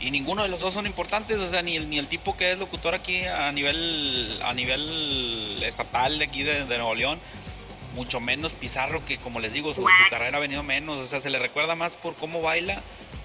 ninguno 0.00 0.42
de 0.42 0.48
los 0.48 0.58
dos 0.58 0.74
son 0.74 0.86
importantes, 0.86 1.38
o 1.38 1.48
sea, 1.48 1.62
ni 1.62 1.78
ni 1.78 1.98
el 1.98 2.08
tipo 2.08 2.36
que 2.36 2.52
es 2.52 2.58
locutor 2.58 2.92
aquí 2.94 3.24
a 3.24 3.52
nivel, 3.52 4.40
a 4.42 4.52
nivel 4.52 5.62
estatal 5.62 6.18
de 6.18 6.24
aquí 6.24 6.42
de, 6.42 6.64
Nuevo 6.64 6.94
León, 6.94 7.20
mucho 7.94 8.20
menos 8.20 8.52
Pizarro, 8.52 9.04
que 9.04 9.18
como 9.18 9.40
les 9.40 9.52
digo, 9.52 9.74
su, 9.74 9.86
carrera 10.10 10.38
ha 10.38 10.40
venido 10.40 10.62
menos, 10.62 10.96
o 10.98 11.06
sea, 11.06 11.20
se 11.20 11.30
le 11.30 11.38
recuerda 11.38 11.74
más 11.74 11.94
por 11.94 12.14
cómo 12.14 12.42
baila, 12.42 12.80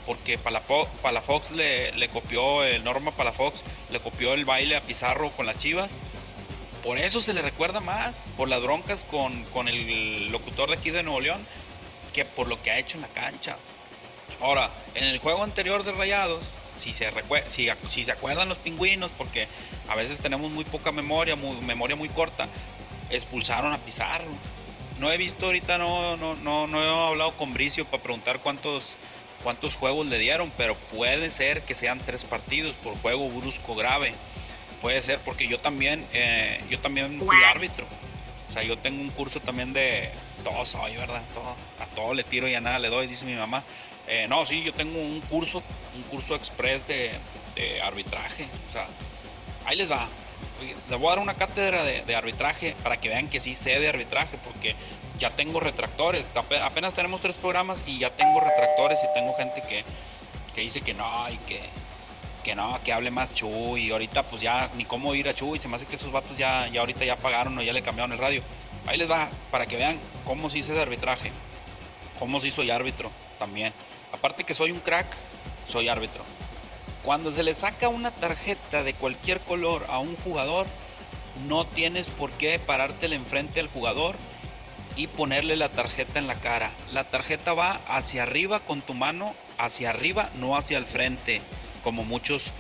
porque 0.05 0.37
Palafox 0.37 1.51
le, 1.51 1.91
le 1.93 2.09
copió, 2.09 2.63
el 2.63 2.83
Norma 2.83 3.11
Palafox 3.11 3.61
le 3.91 3.99
copió 3.99 4.33
el 4.33 4.45
baile 4.45 4.77
a 4.77 4.81
Pizarro 4.81 5.31
con 5.31 5.45
las 5.45 5.57
chivas 5.57 5.97
por 6.87 6.97
eso 6.97 7.21
se 7.21 7.33
le 7.33 7.41
recuerda 7.41 7.81
más, 7.81 8.23
por 8.37 8.47
las 8.47 8.63
broncas 8.63 9.03
con, 9.03 9.67
el 9.67 10.31
locutor 10.31 10.69
de 10.69 10.77
aquí 10.77 10.89
de 10.89 11.03
Nuevo 11.03 11.19
León, 11.19 11.45
que 12.13 12.23
por 12.23 12.47
lo 12.47 12.63
que 12.63 12.71
ha 12.71 12.79
hecho 12.79 12.95
en 12.97 13.01
la 13.01 13.09
cancha. 13.09 13.57
Ahora, 14.39 14.69
en 14.95 15.03
el 15.03 15.19
juego 15.19 15.43
anterior 15.43 15.83
de 15.83 15.91
Rayados, 15.91 16.45
si 16.79 16.93
se, 16.93 17.11
si, 17.49 17.67
si 17.89 18.03
se 18.05 18.11
acuerdan 18.13 18.47
los 18.47 18.59
pingüinos, 18.59 19.11
porque 19.17 19.49
a 19.89 19.95
veces 19.95 20.21
tenemos 20.21 20.49
muy 20.49 20.63
poca 20.63 20.91
memoria, 20.91 21.35
muy, 21.35 21.59
memoria 21.59 21.97
muy 21.97 22.07
corta, 22.07 22.47
expulsaron 23.09 23.73
a 23.73 23.79
Pizarro. 23.79 24.31
No 24.99 25.11
he 25.11 25.17
visto 25.17 25.45
ahorita, 25.45 25.77
no, 25.77 26.17
no, 26.17 26.35
no, 26.35 26.67
no 26.67 26.81
he 26.81 27.07
hablado 27.09 27.31
con 27.33 27.53
Bricio 27.53 27.85
para 27.85 28.01
preguntar 28.01 28.39
cuántos, 28.39 28.95
cuántos 29.43 29.75
juegos 29.75 30.07
le 30.07 30.17
dieron, 30.17 30.51
pero 30.57 30.75
puede 30.75 31.29
ser 31.31 31.61
que 31.61 31.75
sean 31.75 31.99
tres 31.99 32.23
partidos 32.23 32.75
por 32.75 32.97
juego 32.97 33.29
brusco 33.29 33.75
grave. 33.75 34.13
Puede 34.81 35.01
ser, 35.01 35.19
porque 35.19 35.47
yo 35.47 35.59
también, 35.59 36.05
eh, 36.13 36.61
yo 36.69 36.79
también 36.79 37.19
fui 37.19 37.43
árbitro. 37.43 37.85
O 38.49 38.53
sea, 38.53 38.63
yo 38.63 38.77
tengo 38.77 39.01
un 39.01 39.09
curso 39.09 39.39
también 39.39 39.73
de 39.73 40.09
todo 40.43 40.65
soy, 40.65 40.95
¿verdad? 40.95 41.21
Todo, 41.33 41.55
a 41.79 41.85
todo 41.95 42.13
le 42.13 42.23
tiro 42.23 42.47
y 42.47 42.55
a 42.55 42.61
nada 42.61 42.79
le 42.79 42.89
doy, 42.89 43.07
dice 43.07 43.25
mi 43.25 43.35
mamá. 43.35 43.63
Eh, 44.07 44.25
no, 44.29 44.45
sí, 44.45 44.63
yo 44.63 44.73
tengo 44.73 44.99
un 44.99 45.19
curso, 45.21 45.61
un 45.95 46.03
curso 46.03 46.35
express 46.35 46.81
de, 46.87 47.11
arbitraje. 47.83 48.47
O 48.69 48.71
sea, 48.71 48.87
ahí 49.65 49.75
les 49.75 49.91
va. 49.91 50.07
Les 50.89 50.99
voy 50.99 51.07
a 51.07 51.15
dar 51.15 51.19
una 51.19 51.35
cátedra 51.35 51.83
de, 51.83 52.15
arbitraje 52.15 52.75
para 52.83 52.97
que 52.97 53.09
vean 53.09 53.27
que 53.27 53.39
sí 53.39 53.55
sé 53.55 53.79
de 53.79 53.89
arbitraje, 53.89 54.37
porque 54.43 54.75
ya 55.19 55.29
tengo 55.29 55.59
retractores. 55.59 56.25
Apenas 56.63 56.93
tenemos 56.93 57.21
tres 57.21 57.37
programas 57.37 57.81
y 57.85 57.99
ya 57.99 58.09
tengo 58.09 58.39
retractores 58.39 58.99
y 59.03 59.13
tengo 59.13 59.35
gente 59.35 59.61
que, 59.61 59.83
que 60.55 60.61
dice 60.61 60.81
que 60.81 60.93
no 60.93 61.29
y 61.29 61.37
que, 61.37 61.61
que 62.43 62.55
no, 62.55 62.79
que 62.83 62.93
hable 62.93 63.11
más 63.11 63.33
Chuy. 63.33 63.87
Y 63.87 63.91
ahorita 63.91 64.23
pues 64.23 64.41
ya 64.41 64.69
ni 64.75 64.85
cómo 64.85 65.13
ir 65.15 65.29
a 65.29 65.33
Chuy. 65.33 65.59
Se 65.59 65.67
me 65.67 65.75
hace 65.75 65.85
que 65.85 65.95
esos 65.95 66.11
vatos 66.11 66.37
ya, 66.37 66.67
ya 66.67 66.79
ahorita 66.79 67.05
ya 67.05 67.17
pagaron 67.17 67.57
o 67.57 67.61
ya 67.61 67.73
le 67.73 67.81
cambiaron 67.81 68.11
el 68.13 68.17
radio. 68.17 68.41
Ahí 68.87 68.97
les 68.97 69.09
va 69.09 69.29
para 69.51 69.65
que 69.65 69.75
vean 69.75 69.99
cómo 70.25 70.49
se 70.49 70.59
hizo 70.59 70.73
de 70.73 70.81
arbitraje. 70.81 71.31
Cómo 72.19 72.39
se 72.39 72.49
soy 72.49 72.71
árbitro 72.71 73.11
también. 73.37 73.73
Aparte 74.11 74.43
que 74.43 74.53
soy 74.53 74.71
un 74.71 74.79
crack, 74.79 75.05
soy 75.67 75.89
árbitro. 75.89 76.23
Cuando 77.07 77.31
se 77.31 77.41
le 77.41 77.53
saca 77.53 77.87
una 77.87 78.11
tarjeta 78.11 78.83
de 78.83 78.93
cualquier 78.93 79.39
color 79.39 79.85
a 79.87 79.97
un 79.99 80.17
jugador, 80.17 80.67
no 81.47 81.65
tienes 81.65 82.09
por 82.09 82.31
qué 82.31 82.59
parártele 82.59 83.15
enfrente 83.15 83.61
al 83.61 83.69
jugador 83.69 84.17
y 84.97 85.07
ponerle 85.07 85.55
la 85.55 85.69
tarjeta 85.69 86.19
en 86.19 86.27
la 86.27 86.35
cara. 86.35 86.69
La 86.91 87.05
tarjeta 87.05 87.53
va 87.53 87.79
hacia 87.87 88.23
arriba 88.23 88.59
con 88.59 88.81
tu 88.81 88.93
mano, 88.93 89.35
hacia 89.57 89.91
arriba, 89.91 90.27
no 90.35 90.57
hacia 90.57 90.77
el 90.77 90.83
frente 90.83 91.41
como 91.81 92.03
muchos 92.03 92.51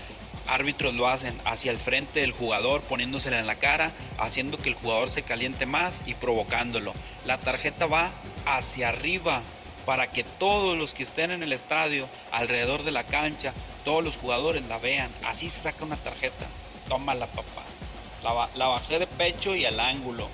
árbitros 0.47 0.95
lo 0.95 1.09
hacen, 1.09 1.37
hacia 1.43 1.71
el 1.71 1.77
frente 1.77 2.21
del 2.21 2.31
jugador, 2.31 2.79
poniéndosela 2.83 3.39
en 3.39 3.47
la 3.47 3.55
cara, 3.55 3.91
haciendo 4.17 4.57
que 4.57 4.69
el 4.69 4.75
jugador 4.75 5.11
se 5.11 5.23
caliente 5.23 5.65
más 5.65 6.03
y 6.05 6.13
provocándolo. 6.13 6.93
La 7.25 7.37
tarjeta 7.37 7.85
va 7.85 8.11
hacia 8.45 8.87
arriba 8.87 9.41
para 9.87 10.11
que 10.11 10.25
todos 10.25 10.77
los 10.77 10.93
que 10.93 11.03
estén 11.03 11.31
en 11.31 11.43
el 11.43 11.53
estadio, 11.53 12.09
alrededor 12.33 12.83
de 12.83 12.91
la 12.91 13.05
cancha, 13.05 13.53
todos 13.85 14.03
los 14.03 14.17
jugadores 14.17 14.65
la 14.65 14.79
vean. 14.79 15.09
Así 15.25 15.47
se 15.47 15.61
saca 15.61 15.85
una 15.85 15.95
tarjeta. 15.95 16.45
Tómala, 16.89 17.25
papá. 17.27 17.63
La, 18.21 18.49
la 18.55 18.67
bajé 18.67 18.99
de 18.99 19.07
pecho 19.07 19.55
y 19.55 19.63
al 19.63 19.79
ángulo. 19.79 20.27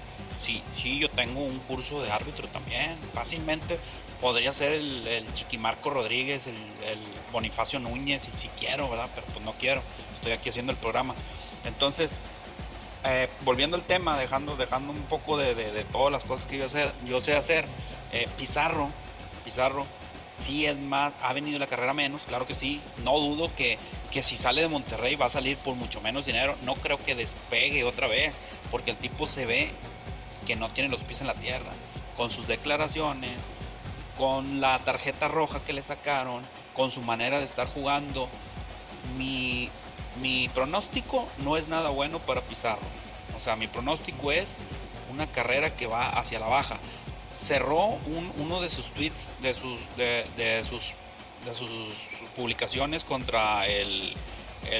Sí, 0.44 0.64
sí, 0.76 0.98
yo 0.98 1.08
tengo 1.08 1.42
un 1.42 1.60
curso 1.60 2.02
de 2.02 2.12
árbitro 2.12 2.48
también. 2.48 2.98
Fácilmente 3.14 3.78
podría 4.20 4.54
ser 4.54 4.72
el, 4.72 5.28
Chiquimarco 5.36 5.92
Rodríguez, 5.92 6.48
el, 6.48 6.58
Bonifacio 7.32 7.80
Núñez, 7.80 8.24
si, 8.36 8.48
quiero, 8.60 8.90
¿verdad? 8.90 9.10
Pero 9.14 9.28
pues 9.28 9.46
no 9.46 9.52
quiero, 9.52 9.84
estoy 10.16 10.32
aquí 10.32 10.50
haciendo 10.50 10.72
el 10.72 10.80
programa. 10.80 11.14
Entonces, 11.66 12.18
eh, 13.06 13.30
volviendo 13.42 13.78
al 13.78 13.84
tema, 13.84 14.18
dejando, 14.18 14.56
dejando 14.56 14.94
un 14.94 15.04
poco 15.04 15.38
de, 15.38 15.54
todas 15.92 16.12
las 16.12 16.24
cosas 16.24 16.48
que 16.48 16.58
yo, 16.58 16.66
hacer, 16.66 16.92
yo 17.06 17.22
sé 17.22 17.36
hacer, 17.36 17.66
eh, 18.14 18.28
Pizarro, 18.36 18.90
Pizarro, 19.44 19.86
sí 20.38 20.66
es 20.66 20.78
más, 20.78 21.14
ha 21.22 21.34
venido 21.34 21.60
la 21.60 21.68
carrera 21.68 21.94
menos, 21.94 22.22
claro 22.24 22.48
que 22.48 22.56
sí, 22.56 22.82
no 23.04 23.20
dudo 23.20 23.54
que, 23.56 23.78
que 24.12 24.24
si 24.24 24.38
sale 24.38 24.62
de 24.62 24.68
Monterrey 24.68 25.16
va 25.16 25.28
a 25.28 25.30
salir 25.30 25.58
por 25.58 25.76
mucho 25.76 26.02
menos 26.02 26.26
dinero, 26.26 26.56
no 26.64 26.76
creo 26.76 26.98
que 26.98 27.16
despegue 27.16 27.84
otra 27.84 28.08
vez, 28.08 28.34
porque 28.72 28.92
el 28.92 28.98
tipo 28.98 29.28
se 29.28 29.46
ve 29.46 29.72
que 30.46 30.56
no 30.56 30.70
tiene 30.70 30.90
los 30.90 31.02
pies 31.02 31.22
en 31.22 31.28
la 31.28 31.34
tierra, 31.36 31.72
con 32.18 32.30
sus 32.30 32.48
declaraciones, 32.48 33.40
con 34.18 34.62
la 34.62 34.80
tarjeta 34.80 35.28
roja 35.28 35.60
que 35.66 35.74
le 35.74 35.82
sacaron, 35.82 36.44
con 36.74 36.92
su 36.92 37.02
manera 37.02 37.40
de 37.40 37.46
estar 37.46 37.68
jugando, 37.68 38.28
mi, 39.18 39.70
pronóstico 40.54 41.28
no 41.40 41.58
es 41.58 41.68
nada 41.68 41.90
bueno 41.90 42.20
para 42.20 42.42
Pizarro. 42.42 42.82
O 43.38 43.42
sea, 43.42 43.56
mi 43.56 43.68
pronóstico 43.68 44.32
es 44.32 44.56
una 45.12 45.28
carrera 45.28 45.76
que 45.76 45.88
va 45.88 46.10
hacia 46.10 46.40
la 46.40 46.48
baja. 46.48 46.78
Cerró 47.44 48.00
uno 48.40 48.62
de 48.62 48.70
sus 48.70 48.86
tweets, 48.94 49.28
de 49.42 49.54
sus, 49.54 49.80
de, 49.98 50.64
sus, 50.68 50.94
de 51.46 51.54
sus 51.54 51.70
publicaciones 52.36 53.04
contra 53.04 53.68
el, 53.68 54.16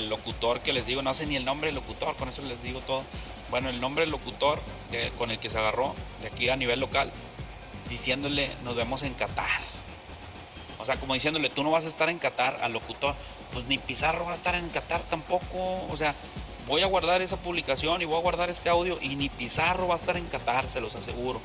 locutor 0.08 0.62
que 0.62 0.72
les 0.72 0.86
digo, 0.86 1.02
no 1.02 1.14
sé 1.14 1.26
ni 1.26 1.36
el 1.36 1.44
nombre 1.44 1.68
del 1.68 1.76
locutor, 1.76 2.16
con 2.16 2.30
eso 2.30 2.42
les 2.42 2.62
digo 2.64 2.80
todo. 2.82 3.04
Bueno, 3.50 3.70
el 3.70 3.82
nombre 3.82 4.04
del 4.04 4.12
locutor 4.12 4.60
con 5.18 5.30
el 5.30 5.40
que 5.40 5.50
se 5.50 5.58
agarró 5.58 5.94
de 6.22 6.28
aquí 6.28 6.50
a 6.50 6.56
nivel 6.56 6.80
local 6.80 7.12
diciéndole 7.90 8.50
nos 8.64 8.76
vemos 8.76 9.04
en 9.04 9.14
Qatar. 9.14 9.62
O 10.80 10.86
sea, 10.86 10.96
como 10.96 11.14
diciéndole, 11.14 11.50
tú 11.50 11.64
no 11.64 11.72
vas 11.72 11.86
a 11.86 11.88
estar 11.88 12.10
en 12.10 12.20
Qatar 12.20 12.60
al 12.62 12.74
locutor. 12.74 13.16
Pues 13.54 13.66
ni 13.68 13.78
Pizarro 13.78 14.26
va 14.26 14.32
a 14.32 14.36
estar 14.36 14.56
en 14.56 14.68
Qatar 14.70 15.02
tampoco. 15.04 15.86
O 15.90 15.96
sea, 15.96 16.14
voy 16.68 16.82
a 16.82 16.88
guardar 16.88 17.22
esa 17.22 17.38
publicación 17.38 18.02
y 18.02 18.06
voy 18.06 18.18
a 18.18 18.22
guardar 18.22 18.50
este 18.50 18.70
audio 18.70 18.98
y 19.02 19.16
ni 19.16 19.30
Pizarro 19.30 19.88
va 19.88 19.96
a 19.96 19.98
estar 19.98 20.18
en 20.18 20.26
Qatar, 20.26 20.68
se 20.68 20.82
los 20.82 20.96
aseguro. 20.96 21.40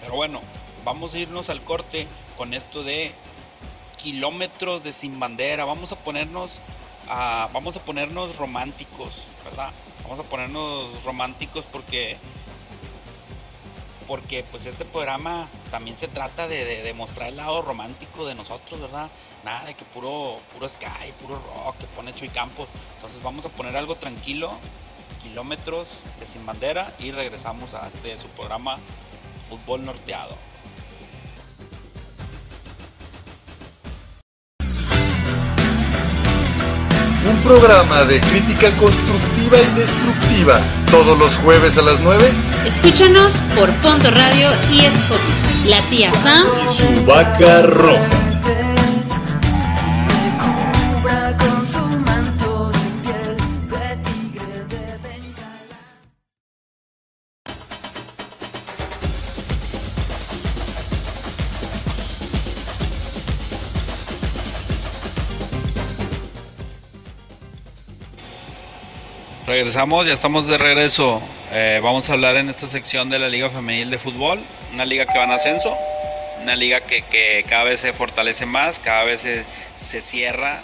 Pero 0.00 0.14
bueno, 0.14 0.40
vamos 0.84 1.14
a 1.14 1.18
irnos 1.18 1.50
al 1.50 1.62
corte 1.62 2.06
con 2.36 2.54
esto 2.54 2.82
de 2.82 3.12
kilómetros 4.02 4.82
de 4.82 4.92
sin 4.92 5.20
bandera. 5.20 5.64
Vamos 5.64 5.92
a 5.92 5.96
ponernos 5.96 6.60
vamos 7.52 7.76
a 7.76 7.80
ponernos 7.80 8.36
románticos, 8.36 9.24
¿verdad? 9.44 9.70
Vamos 10.04 10.24
a 10.24 10.28
ponernos 10.28 11.02
románticos 11.04 11.64
porque 11.70 12.16
porque 14.06 14.42
pues 14.50 14.66
este 14.66 14.84
programa 14.84 15.46
también 15.70 15.96
se 15.96 16.08
trata 16.08 16.48
de, 16.48 16.82
demostrar 16.82 17.28
el 17.28 17.36
lado 17.36 17.62
romántico 17.62 18.26
de 18.26 18.34
nosotros, 18.34 18.80
¿verdad? 18.80 19.08
Nada 19.44 19.66
de 19.66 19.74
que 19.74 19.84
puro, 19.84 20.36
puro 20.52 20.68
sky, 20.68 21.12
puro 21.22 21.36
rock, 21.36 21.78
que 21.78 21.86
pone 21.86 22.12
Chuy 22.12 22.28
Campos. 22.28 22.68
Entonces 22.96 23.22
vamos 23.22 23.44
a 23.44 23.50
poner 23.50 23.76
algo 23.76 23.94
tranquilo, 23.94 24.50
kilómetros 25.22 26.00
de 26.18 26.26
sin 26.26 26.44
bandera 26.44 26.92
y 26.98 27.12
regresamos 27.12 27.74
a 27.74 27.86
este 27.86 28.18
su 28.18 28.26
programa 28.30 28.78
fútbol 29.50 29.84
norteado. 29.84 30.38
Un 37.28 37.36
programa 37.42 38.04
de 38.04 38.20
crítica 38.20 38.70
constructiva 38.76 39.58
y 39.60 39.74
destructiva 39.78 40.60
todos 40.90 41.18
los 41.18 41.36
jueves 41.36 41.76
a 41.78 41.82
las 41.82 42.00
9. 42.00 42.30
Escúchanos 42.64 43.32
por 43.56 43.72
Fondo 43.72 44.10
Radio 44.12 44.48
y 44.72 44.84
Spotify. 44.84 45.68
La 45.68 45.80
tía 45.82 46.12
Sam 46.12 46.46
y 46.64 46.68
su 46.72 47.04
vaca 47.04 47.62
roja. 47.62 48.29
Regresamos, 69.50 70.06
ya 70.06 70.12
estamos 70.12 70.46
de 70.46 70.56
regreso. 70.58 71.20
Eh, 71.50 71.80
vamos 71.82 72.08
a 72.08 72.12
hablar 72.12 72.36
en 72.36 72.48
esta 72.48 72.68
sección 72.68 73.10
de 73.10 73.18
la 73.18 73.28
Liga 73.28 73.50
Femenil 73.50 73.90
de 73.90 73.98
Fútbol, 73.98 74.38
una 74.72 74.84
liga 74.84 75.06
que 75.06 75.18
va 75.18 75.24
en 75.24 75.32
ascenso, 75.32 75.76
una 76.40 76.54
liga 76.54 76.82
que, 76.82 77.44
cada 77.48 77.64
vez 77.64 77.80
se 77.80 77.92
fortalece 77.92 78.46
más, 78.46 78.78
cada 78.78 79.02
vez 79.02 79.22
se, 79.22 80.02
cierra, 80.02 80.60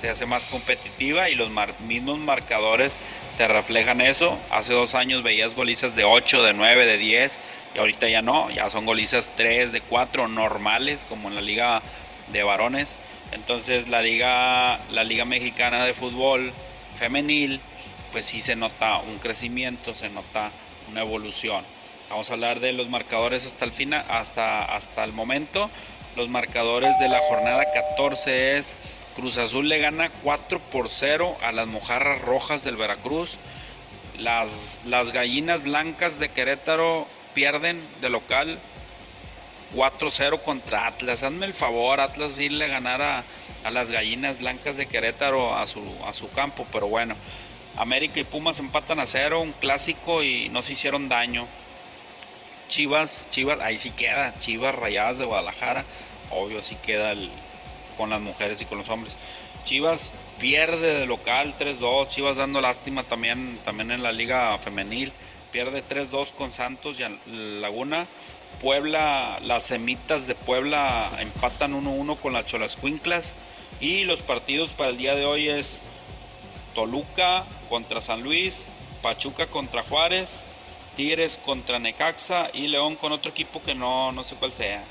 se, 0.00 0.10
hace 0.10 0.26
más 0.26 0.46
competitiva 0.46 1.28
y 1.28 1.34
los 1.34 1.50
mismos 1.80 2.20
marcadores 2.20 3.00
te 3.36 3.48
reflejan 3.48 4.00
eso. 4.00 4.38
Hace 4.52 4.74
dos 4.74 4.94
años 4.94 5.24
veías 5.24 5.56
golizas 5.56 5.96
de 5.96 6.04
8, 6.04 6.44
de 6.44 6.54
9, 6.54 6.86
de 6.86 6.98
10 6.98 7.40
y 7.74 7.78
ahorita 7.80 8.08
ya 8.08 8.22
no, 8.22 8.48
ya 8.52 8.70
son 8.70 8.86
golizas 8.86 9.28
3, 9.34 9.72
de 9.72 9.80
4 9.80 10.28
normales 10.28 11.04
como 11.08 11.26
en 11.26 11.34
la 11.34 11.40
liga 11.40 11.82
de 12.28 12.44
varones. 12.44 12.96
Entonces 13.32 13.88
la 13.88 14.02
liga, 14.02 14.78
la 14.92 15.02
liga 15.02 15.24
mexicana 15.24 15.84
de 15.84 15.94
fútbol 15.94 16.52
femenil 16.96 17.60
pues 18.12 18.26
sí 18.26 18.40
se 18.40 18.56
nota 18.56 18.98
un 18.98 19.18
crecimiento, 19.18 19.94
se 19.94 20.08
nota 20.10 20.50
una 20.90 21.02
evolución. 21.02 21.64
Vamos 22.08 22.30
a 22.30 22.34
hablar 22.34 22.60
de 22.60 22.72
los 22.72 22.88
marcadores 22.88 23.46
hasta 23.46 23.64
el 23.64 23.72
final, 23.72 24.04
hasta, 24.08 24.64
hasta 24.64 25.04
el 25.04 25.12
momento. 25.12 25.70
Los 26.16 26.28
marcadores 26.28 26.98
de 26.98 27.08
la 27.08 27.20
jornada 27.20 27.64
14 27.72 28.58
es 28.58 28.76
Cruz 29.14 29.38
Azul 29.38 29.68
le 29.68 29.78
gana 29.78 30.10
4 30.22 30.58
por 30.58 30.88
0 30.88 31.36
a 31.42 31.52
las 31.52 31.66
mojarras 31.66 32.20
rojas 32.22 32.64
del 32.64 32.76
Veracruz. 32.76 33.38
Las, 34.18 34.80
las 34.84 35.12
gallinas 35.12 35.62
blancas 35.62 36.18
de 36.18 36.28
Querétaro 36.28 37.06
pierden 37.34 37.80
de 38.00 38.08
local 38.08 38.58
4-0 39.74 40.40
contra 40.42 40.86
Atlas. 40.86 41.22
Hazme 41.22 41.46
el 41.46 41.54
favor, 41.54 42.00
Atlas 42.00 42.38
irle 42.38 42.66
a 42.66 42.68
ganar 42.68 43.02
a, 43.02 43.24
a, 43.64 43.70
las 43.70 43.90
gallinas 43.90 44.38
blancas 44.38 44.76
de 44.76 44.86
Querétaro 44.86 45.54
a 45.56 45.66
su, 45.66 45.82
a 46.06 46.12
su 46.12 46.28
campo, 46.30 46.66
pero 46.72 46.88
bueno. 46.88 47.14
América 47.76 48.20
y 48.20 48.24
Pumas 48.24 48.58
empatan 48.58 49.00
a 49.00 49.06
cero, 49.06 49.40
un 49.40 49.52
clásico 49.52 50.22
y 50.22 50.48
no 50.50 50.62
se 50.62 50.72
hicieron 50.74 51.08
daño. 51.08 51.46
Chivas, 52.68 53.28
Chivas, 53.30 53.60
ahí 53.60 53.78
sí 53.78 53.90
queda, 53.90 54.38
Chivas 54.38 54.74
Rayadas 54.74 55.18
de 55.18 55.24
Guadalajara, 55.24 55.84
obvio 56.30 56.62
sí 56.62 56.76
queda 56.76 57.14
con 57.96 58.10
las 58.10 58.20
mujeres 58.20 58.60
y 58.62 58.64
con 58.64 58.78
los 58.78 58.88
hombres. 58.88 59.18
Chivas 59.64 60.12
pierde 60.38 61.00
de 61.00 61.06
local 61.06 61.54
3-2, 61.58 62.08
Chivas 62.08 62.36
dando 62.36 62.60
lástima 62.60 63.02
también, 63.02 63.58
también 63.64 63.90
en 63.90 64.02
la 64.02 64.12
liga 64.12 64.56
femenil, 64.58 65.12
pierde 65.50 65.82
3-2 65.82 66.32
con 66.32 66.52
Santos 66.52 66.98
y 67.00 67.60
Laguna. 67.60 68.06
Puebla, 68.62 69.38
las 69.42 69.64
semitas 69.64 70.26
de 70.26 70.34
Puebla 70.34 71.10
empatan 71.18 71.72
1-1 71.72 72.18
con 72.18 72.32
las 72.32 72.46
Cholas 72.46 72.76
Cuinclas. 72.76 73.34
Y 73.80 74.04
los 74.04 74.20
partidos 74.20 74.72
para 74.72 74.90
el 74.90 74.98
día 74.98 75.14
de 75.14 75.24
hoy 75.24 75.48
es 75.48 75.80
Toluca 76.74 77.44
contra 77.68 78.00
San 78.00 78.22
Luis, 78.22 78.66
Pachuca 79.02 79.46
contra 79.46 79.82
Juárez, 79.82 80.44
Tigres 80.96 81.38
contra 81.44 81.78
Necaxa 81.78 82.50
y 82.52 82.68
León 82.68 82.96
con 82.96 83.12
otro 83.12 83.30
equipo 83.30 83.62
que 83.62 83.74
no, 83.74 84.12
no 84.12 84.24
sé 84.24 84.34
cuál 84.36 84.52
sea. 84.52 84.82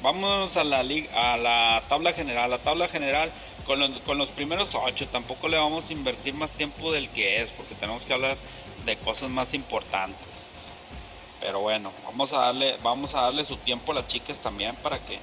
Vamos 0.00 0.56
a 0.56 0.64
la, 0.64 0.78
a 0.78 1.36
la 1.36 1.82
tabla 1.88 2.12
general. 2.12 2.50
La 2.50 2.58
tabla 2.58 2.88
general 2.88 3.32
con 3.66 3.80
los, 3.80 3.90
con 4.00 4.16
los 4.16 4.28
primeros 4.28 4.74
ocho 4.74 5.08
tampoco 5.08 5.48
le 5.48 5.56
vamos 5.56 5.90
a 5.90 5.92
invertir 5.92 6.34
más 6.34 6.52
tiempo 6.52 6.92
del 6.92 7.08
que 7.10 7.42
es 7.42 7.50
porque 7.50 7.74
tenemos 7.74 8.06
que 8.06 8.12
hablar 8.12 8.36
de 8.86 8.96
cosas 8.96 9.28
más 9.28 9.54
importantes. 9.54 10.26
Pero 11.40 11.60
bueno, 11.60 11.92
vamos 12.04 12.32
a 12.32 12.38
darle, 12.38 12.76
vamos 12.82 13.14
a 13.14 13.22
darle 13.22 13.44
su 13.44 13.56
tiempo 13.56 13.92
a 13.92 13.96
las 13.96 14.06
chicas 14.06 14.38
también 14.38 14.74
para 14.76 14.98
que, 14.98 15.18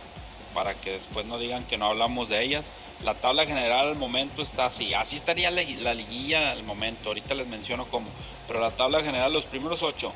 para 0.56 0.74
que 0.74 0.94
después 0.94 1.26
no 1.26 1.38
digan 1.38 1.66
que 1.66 1.78
no 1.78 1.88
hablamos 1.88 2.30
de 2.30 2.42
ellas. 2.42 2.72
La 3.04 3.14
tabla 3.14 3.46
general 3.46 3.90
al 3.90 3.96
momento 3.98 4.42
está 4.42 4.68
así. 4.68 4.94
Así 4.94 5.18
estaría 5.18 5.52
la, 5.52 5.94
liguilla 5.94 6.52
al 6.52 6.64
momento. 6.64 7.10
Ahorita 7.10 7.36
les 7.36 7.48
menciono 7.48 7.86
cómo. 7.86 8.08
Pero 8.48 8.62
la 8.62 8.72
tabla 8.72 9.04
general, 9.04 9.34
los 9.34 9.46
primeros 9.46 9.84
ocho. 9.84 10.14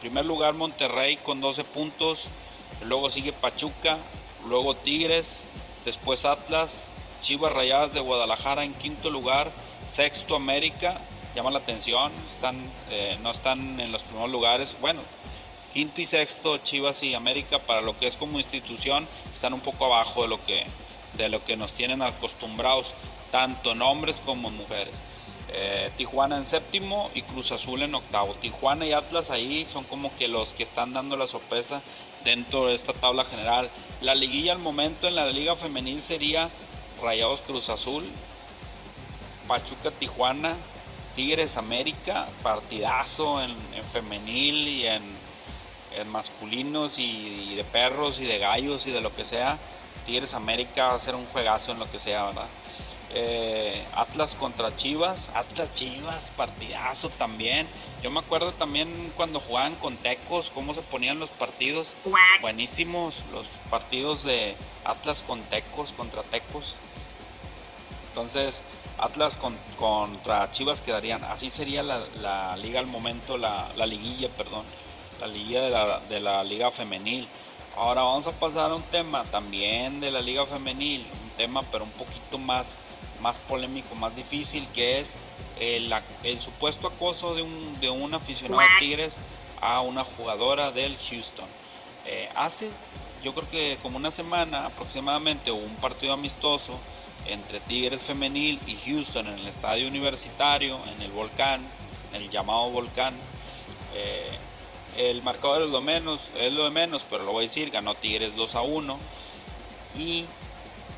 primer 0.00 0.26
lugar 0.26 0.52
Monterrey 0.52 1.16
con 1.16 1.40
12 1.40 1.64
puntos. 1.64 2.28
Luego 2.84 3.08
sigue 3.08 3.32
Pachuca. 3.32 3.96
Luego 4.46 4.76
Tigres. 4.76 5.44
Después 5.86 6.26
Atlas. 6.26 6.84
Chivas 7.22 7.52
Rayadas 7.52 7.94
de 7.94 8.00
Guadalajara 8.00 8.64
en 8.64 8.74
quinto 8.74 9.08
lugar. 9.08 9.50
Sexto 9.88 10.36
América. 10.36 10.98
Llama 11.34 11.50
la 11.50 11.60
atención. 11.60 12.12
Están, 12.30 12.56
eh, 12.90 13.18
no 13.22 13.30
están 13.30 13.80
en 13.80 13.90
los 13.90 14.02
primeros 14.02 14.30
lugares. 14.30 14.76
Bueno, 14.82 15.00
quinto 15.78 16.00
y 16.00 16.06
sexto 16.06 16.58
Chivas 16.58 17.04
y 17.04 17.14
América 17.14 17.60
para 17.60 17.82
lo 17.82 17.96
que 17.96 18.08
es 18.08 18.16
como 18.16 18.40
institución 18.40 19.06
están 19.32 19.54
un 19.54 19.60
poco 19.60 19.84
abajo 19.84 20.22
de 20.22 20.28
lo 20.28 20.44
que 20.44 20.66
de 21.16 21.28
lo 21.28 21.44
que 21.44 21.56
nos 21.56 21.72
tienen 21.72 22.02
acostumbrados, 22.02 22.94
tanto 23.30 23.70
en 23.70 23.82
hombres 23.82 24.16
como 24.26 24.48
en 24.48 24.56
mujeres. 24.56 24.96
Eh, 25.50 25.92
Tijuana 25.96 26.36
en 26.36 26.48
séptimo 26.48 27.12
y 27.14 27.22
Cruz 27.22 27.52
Azul 27.52 27.82
en 27.82 27.94
octavo. 27.94 28.34
Tijuana 28.34 28.86
y 28.86 28.92
Atlas 28.92 29.30
ahí 29.30 29.68
son 29.72 29.84
como 29.84 30.12
que 30.16 30.26
los 30.26 30.52
que 30.52 30.64
están 30.64 30.94
dando 30.94 31.16
la 31.16 31.28
sorpresa 31.28 31.80
dentro 32.24 32.66
de 32.66 32.74
esta 32.74 32.92
tabla 32.92 33.24
general. 33.24 33.70
La 34.00 34.16
liguilla 34.16 34.54
al 34.54 34.58
momento 34.58 35.06
en 35.06 35.14
la 35.14 35.26
liga 35.26 35.54
femenil 35.54 36.02
sería 36.02 36.50
Rayados 37.00 37.40
Cruz 37.42 37.68
Azul, 37.68 38.02
Pachuca 39.46 39.92
Tijuana, 39.92 40.56
Tigres 41.18 41.56
América, 41.56 42.28
partidazo 42.44 43.42
en, 43.42 43.56
femenil 43.92 44.68
y 44.68 44.86
en, 44.86 45.02
masculinos 46.04 46.98
y 46.98 47.54
de 47.54 47.64
perros 47.64 48.20
y 48.20 48.24
de 48.24 48.38
gallos 48.38 48.86
y 48.86 48.90
de 48.90 49.00
lo 49.00 49.14
que 49.14 49.24
sea. 49.24 49.58
Tigres 50.06 50.34
América 50.34 50.88
va 50.88 50.94
a 50.94 51.00
ser 51.00 51.14
un 51.14 51.26
juegazo 51.26 51.72
en 51.72 51.78
lo 51.78 51.90
que 51.90 51.98
sea, 51.98 52.26
¿verdad? 52.26 52.46
Eh, 53.14 53.86
Atlas 53.94 54.34
contra 54.34 54.74
Chivas, 54.76 55.30
Atlas 55.34 55.72
Chivas, 55.72 56.30
partidazo 56.36 57.08
también. 57.10 57.66
Yo 58.02 58.10
me 58.10 58.20
acuerdo 58.20 58.52
también 58.52 58.88
cuando 59.16 59.40
jugaban 59.40 59.74
con 59.76 59.96
Tecos, 59.96 60.50
cómo 60.50 60.74
se 60.74 60.82
ponían 60.82 61.18
los 61.18 61.30
partidos. 61.30 61.96
Buenísimos 62.42 63.22
los 63.32 63.46
partidos 63.70 64.24
de 64.24 64.56
Atlas 64.84 65.22
con 65.22 65.40
Tecos, 65.42 65.92
contra 65.92 66.22
Tecos. 66.22 66.76
Entonces, 68.10 68.62
Atlas 68.98 69.38
contra 69.78 70.50
Chivas 70.50 70.82
quedarían. 70.82 71.24
Así 71.24 71.50
sería 71.50 71.82
la, 71.82 72.56
liga 72.56 72.80
al 72.80 72.86
momento, 72.86 73.38
la, 73.38 73.72
liguilla, 73.86 74.28
perdón. 74.28 74.64
La 75.20 75.26
liguilla 75.26 75.62
de 75.62 75.70
la, 75.70 76.00
de 76.00 76.20
la 76.20 76.44
liga 76.44 76.70
femenil. 76.70 77.28
Ahora 77.76 78.02
vamos 78.02 78.26
a 78.26 78.32
pasar 78.32 78.70
a 78.70 78.74
un 78.74 78.82
tema 78.82 79.24
también 79.24 80.00
de 80.00 80.10
la 80.10 80.20
liga 80.20 80.44
femenil, 80.46 81.06
un 81.22 81.30
tema 81.30 81.62
pero 81.70 81.84
un 81.84 81.90
poquito 81.92 82.38
más, 82.38 82.74
más 83.20 83.38
polémico, 83.38 83.94
más 83.94 84.16
difícil, 84.16 84.66
que 84.74 85.00
es 85.00 85.12
el, 85.60 85.92
supuesto 86.40 86.88
acoso 86.88 87.34
de 87.34 87.42
un, 87.42 87.80
de 87.80 87.90
un 87.90 88.14
aficionado 88.14 88.60
de 88.60 88.68
Tigres 88.78 89.18
a 89.60 89.80
una 89.80 90.04
jugadora 90.04 90.70
del 90.70 90.96
Houston. 91.08 91.46
Eh, 92.06 92.28
hace, 92.34 92.70
yo 93.22 93.34
creo 93.34 93.50
que 93.50 93.78
como 93.82 93.96
una 93.96 94.10
semana 94.10 94.66
aproximadamente 94.66 95.50
hubo 95.50 95.64
un 95.64 95.76
partido 95.76 96.12
amistoso 96.12 96.78
entre 97.26 97.60
Tigres 97.60 98.02
femenil 98.02 98.58
y 98.66 98.76
Houston 98.86 99.26
en 99.26 99.34
el 99.34 99.46
estadio 99.46 99.88
universitario, 99.88 100.78
en 100.94 101.02
el 101.02 101.10
volcán, 101.10 101.64
en 102.12 102.22
el 102.22 102.30
llamado 102.30 102.70
volcán. 102.70 103.14
Eh, 103.94 104.30
el 104.98 105.22
marcador 105.22 105.62
es 105.62 105.70
lo 105.70 105.80
menos, 105.80 106.20
es 106.36 106.52
lo 106.52 106.64
de 106.64 106.70
menos, 106.70 107.06
pero 107.08 107.22
lo 107.24 107.30
voy 107.30 107.44
a 107.44 107.48
decir, 107.48 107.70
ganó 107.70 107.94
Tigres 107.94 108.34
2 108.34 108.54
a 108.56 108.62
1 108.62 108.98
y 109.96 110.26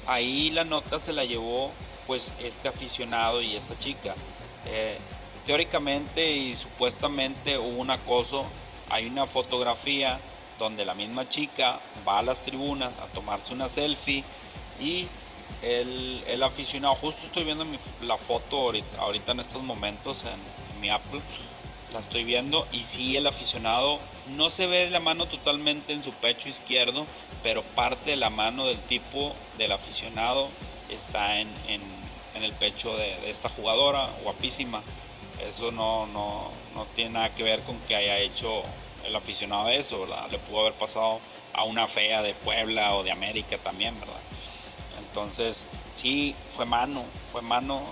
ahí 0.07 0.51
la 0.51 0.65
nota 0.65 0.99
se 0.99 1.13
la 1.13 1.27
llevó 1.27 1.71
pues 2.07 2.35
este 2.43 2.69
aficionado 2.69 3.43
y 3.43 3.57
esta 3.57 3.77
chica. 3.77 4.15
Eh, 4.67 4.97
teóricamente 5.45 6.33
y 6.33 6.57
supuestamente 6.57 7.59
hubo 7.59 7.79
un 7.79 7.91
acoso, 7.91 8.47
hay 8.89 9.07
una 9.07 9.27
fotografía 9.27 10.19
donde 10.59 10.87
la 10.87 10.95
misma 10.95 11.29
chica 11.29 11.79
va 12.09 12.21
a 12.21 12.23
las 12.23 12.41
tribunas 12.41 12.99
a 13.01 13.07
tomarse 13.09 13.53
una 13.53 13.69
selfie 13.69 14.25
y 14.81 15.09
el, 15.61 16.43
aficionado, 16.43 16.95
justo 16.95 17.27
estoy 17.27 17.45
viendo 17.45 17.67
la 18.03 18.17
foto 18.17 18.73
ahorita, 18.99 19.33
en 19.33 19.41
estos 19.41 19.63
momentos 19.63 20.23
en, 20.25 20.75
en 20.75 20.81
mi 20.81 20.89
Apple, 20.89 21.21
la 21.93 22.01
estoy 22.01 22.25
viendo 22.25 22.67
y 22.73 22.85
sí 22.85 23.17
el 23.17 23.27
aficionado 23.27 23.99
no 24.37 24.51
se 24.51 24.67
ve 24.67 24.89
la 24.91 25.01
mano 25.01 25.27
totalmente 25.27 25.93
en 25.93 26.05
su 26.05 26.13
pecho 26.13 26.49
izquierdo, 26.49 27.07
pero 27.43 27.63
parte 27.63 28.11
de 28.11 28.17
la 28.17 28.31
mano 28.31 28.67
del 28.67 28.79
tipo 28.79 29.35
del 29.59 29.73
aficionado 29.73 30.49
está 30.91 31.39
en, 31.39 31.49
en 32.35 32.43
el 32.43 32.53
pecho 32.53 32.97
de, 32.97 33.31
esta 33.31 33.49
jugadora, 33.49 34.09
guapísima. 34.23 34.83
Eso 35.47 35.71
no, 35.71 36.07
no, 36.07 36.51
no, 36.75 36.85
tiene 36.95 37.13
nada 37.13 37.35
que 37.35 37.43
ver 37.43 37.61
con 37.63 37.79
que 37.81 37.97
haya 37.97 38.19
hecho 38.19 38.63
el 39.05 39.17
aficionado 39.17 39.69
eso, 39.71 40.01
¿verdad? 40.01 40.31
Le 40.31 40.39
pudo 40.39 40.61
haber 40.61 40.75
pasado 40.75 41.21
a 41.55 41.65
una 41.65 41.89
fea 41.89 42.23
de 42.23 42.35
Puebla 42.35 42.95
o 42.95 43.03
de 43.03 43.11
América 43.11 43.57
también, 43.59 43.99
¿verdad? 43.99 44.21
Entonces, 44.99 45.65
sí, 45.95 46.35
fue 46.57 46.67
mano, 46.67 47.05
fue 47.33 47.43
mano. 47.43 47.83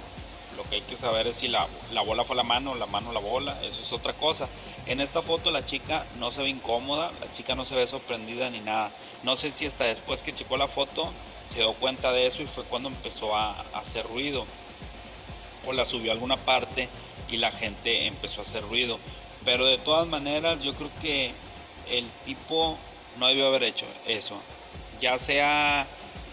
Lo 0.58 0.64
que 0.64 0.74
hay 0.74 0.80
que 0.80 0.96
saber 0.96 1.28
es 1.28 1.36
si 1.36 1.46
la, 1.46 1.68
la 1.92 2.00
bola 2.00 2.24
fue 2.24 2.34
la 2.34 2.42
mano, 2.42 2.74
la 2.74 2.86
mano 2.86 3.12
la 3.12 3.20
bola, 3.20 3.56
eso 3.62 3.80
es 3.80 3.92
otra 3.92 4.14
cosa. 4.14 4.48
En 4.86 5.00
esta 5.00 5.22
foto 5.22 5.52
la 5.52 5.64
chica 5.64 6.04
no 6.18 6.32
se 6.32 6.42
ve 6.42 6.48
incómoda, 6.48 7.12
la 7.20 7.32
chica 7.32 7.54
no 7.54 7.64
se 7.64 7.76
ve 7.76 7.86
sorprendida 7.86 8.50
ni 8.50 8.58
nada. 8.58 8.90
No 9.22 9.36
sé 9.36 9.52
si 9.52 9.66
hasta 9.66 9.84
después 9.84 10.24
que 10.24 10.34
checó 10.34 10.56
la 10.56 10.66
foto 10.66 11.12
se 11.52 11.60
dio 11.60 11.74
cuenta 11.74 12.10
de 12.10 12.26
eso 12.26 12.42
y 12.42 12.46
fue 12.46 12.64
cuando 12.64 12.88
empezó 12.88 13.36
a, 13.36 13.52
hacer 13.72 14.04
ruido. 14.08 14.46
O 15.64 15.72
la 15.72 15.84
subió 15.84 16.10
a 16.10 16.14
alguna 16.14 16.36
parte 16.36 16.88
y 17.30 17.36
la 17.36 17.52
gente 17.52 18.08
empezó 18.08 18.40
a 18.40 18.44
hacer 18.44 18.64
ruido. 18.64 18.98
Pero 19.44 19.64
de 19.64 19.78
todas 19.78 20.08
maneras 20.08 20.60
yo 20.60 20.74
creo 20.74 20.90
que 21.00 21.30
el 21.88 22.04
tipo 22.24 22.76
no 23.16 23.28
debió 23.28 23.46
haber 23.46 23.62
hecho 23.62 23.86
eso. 24.08 24.34
Ya 25.00 25.20
sea 25.20 25.86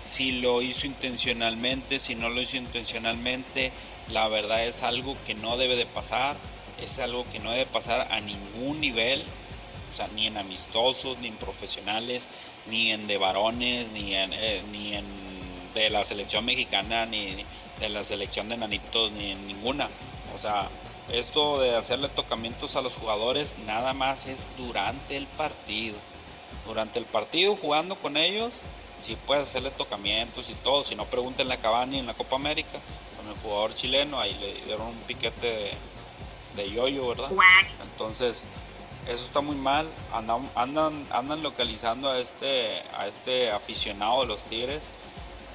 si 0.03 0.31
lo 0.31 0.63
hizo 0.63 0.87
intencionalmente, 0.87 1.99
si 1.99 2.15
no 2.15 2.29
lo 2.29 2.41
hizo 2.41 2.57
intencionalmente, 2.57 3.71
la 4.09 4.27
verdad 4.27 4.65
es 4.65 4.83
algo 4.83 5.15
que 5.25 5.33
no 5.33 5.57
debe 5.57 5.75
de 5.75 5.85
pasar, 5.85 6.35
es 6.81 6.99
algo 6.99 7.25
que 7.31 7.39
no 7.39 7.51
debe 7.51 7.65
pasar 7.65 8.11
a 8.11 8.19
ningún 8.19 8.79
nivel, 8.79 9.23
o 9.91 9.95
sea, 9.95 10.07
ni 10.13 10.27
en 10.27 10.37
amistosos, 10.37 11.17
ni 11.19 11.29
en 11.29 11.37
profesionales, 11.37 12.27
ni 12.67 12.91
en 12.91 13.07
de 13.07 13.17
varones, 13.17 13.87
ni 13.93 14.13
en, 14.13 14.33
eh, 14.33 14.61
ni 14.71 14.95
en 14.95 15.05
de 15.73 15.89
la 15.89 16.05
selección 16.05 16.45
mexicana, 16.45 17.05
ni 17.05 17.43
de 17.79 17.89
la 17.89 18.03
selección 18.03 18.47
de 18.49 18.57
nanitos, 18.57 19.11
ni 19.11 19.31
en 19.31 19.47
ninguna. 19.47 19.89
O 20.33 20.37
sea, 20.37 20.69
esto 21.11 21.59
de 21.59 21.75
hacerle 21.75 22.09
tocamientos 22.09 22.75
a 22.75 22.81
los 22.81 22.95
jugadores 22.95 23.57
nada 23.65 23.93
más 23.93 24.25
es 24.25 24.53
durante 24.57 25.17
el 25.17 25.27
partido. 25.27 25.97
Durante 26.65 26.97
el 26.97 27.05
partido 27.05 27.55
jugando 27.55 27.95
con 27.95 28.17
ellos, 28.17 28.53
si 29.05 29.15
puedes 29.15 29.43
hacerle 29.43 29.71
tocamientos 29.71 30.49
y 30.49 30.55
todo. 30.55 30.83
Si 30.83 30.95
no, 30.95 31.05
pregúntenle 31.05 31.53
a 31.53 31.57
Cavani 31.57 31.99
en 31.99 32.07
la 32.07 32.13
Copa 32.13 32.37
América 32.37 32.79
con 33.25 33.33
el 33.33 33.41
jugador 33.41 33.75
chileno. 33.75 34.19
Ahí 34.19 34.33
le 34.35 34.53
dieron 34.65 34.87
un 34.87 34.99
piquete 34.99 35.47
de, 35.47 35.71
de 36.55 36.71
yoyo, 36.71 37.09
¿verdad? 37.09 37.31
Entonces, 37.83 38.43
eso 39.07 39.25
está 39.25 39.41
muy 39.41 39.55
mal. 39.55 39.87
Andan, 40.13 40.49
andan, 40.55 41.05
andan 41.11 41.43
localizando 41.43 42.09
a 42.09 42.19
este, 42.19 42.81
a 42.97 43.07
este 43.07 43.51
aficionado 43.51 44.21
de 44.21 44.27
los 44.27 44.41
Tigres. 44.43 44.89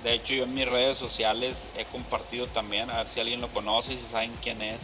De 0.03 0.15
hecho, 0.15 0.35
yo 0.35 0.45
en 0.45 0.55
mis 0.55 0.67
redes 0.67 0.97
sociales 0.97 1.71
he 1.77 1.85
compartido 1.85 2.47
también, 2.47 2.91
a 2.91 2.99
ver 2.99 3.09
si 3.09 3.21
alguien 3.21 3.41
lo 3.41 3.49
conoce 3.49 3.99
si 3.99 4.07
saben 4.07 4.33
quién 4.43 4.63
es. 4.63 4.81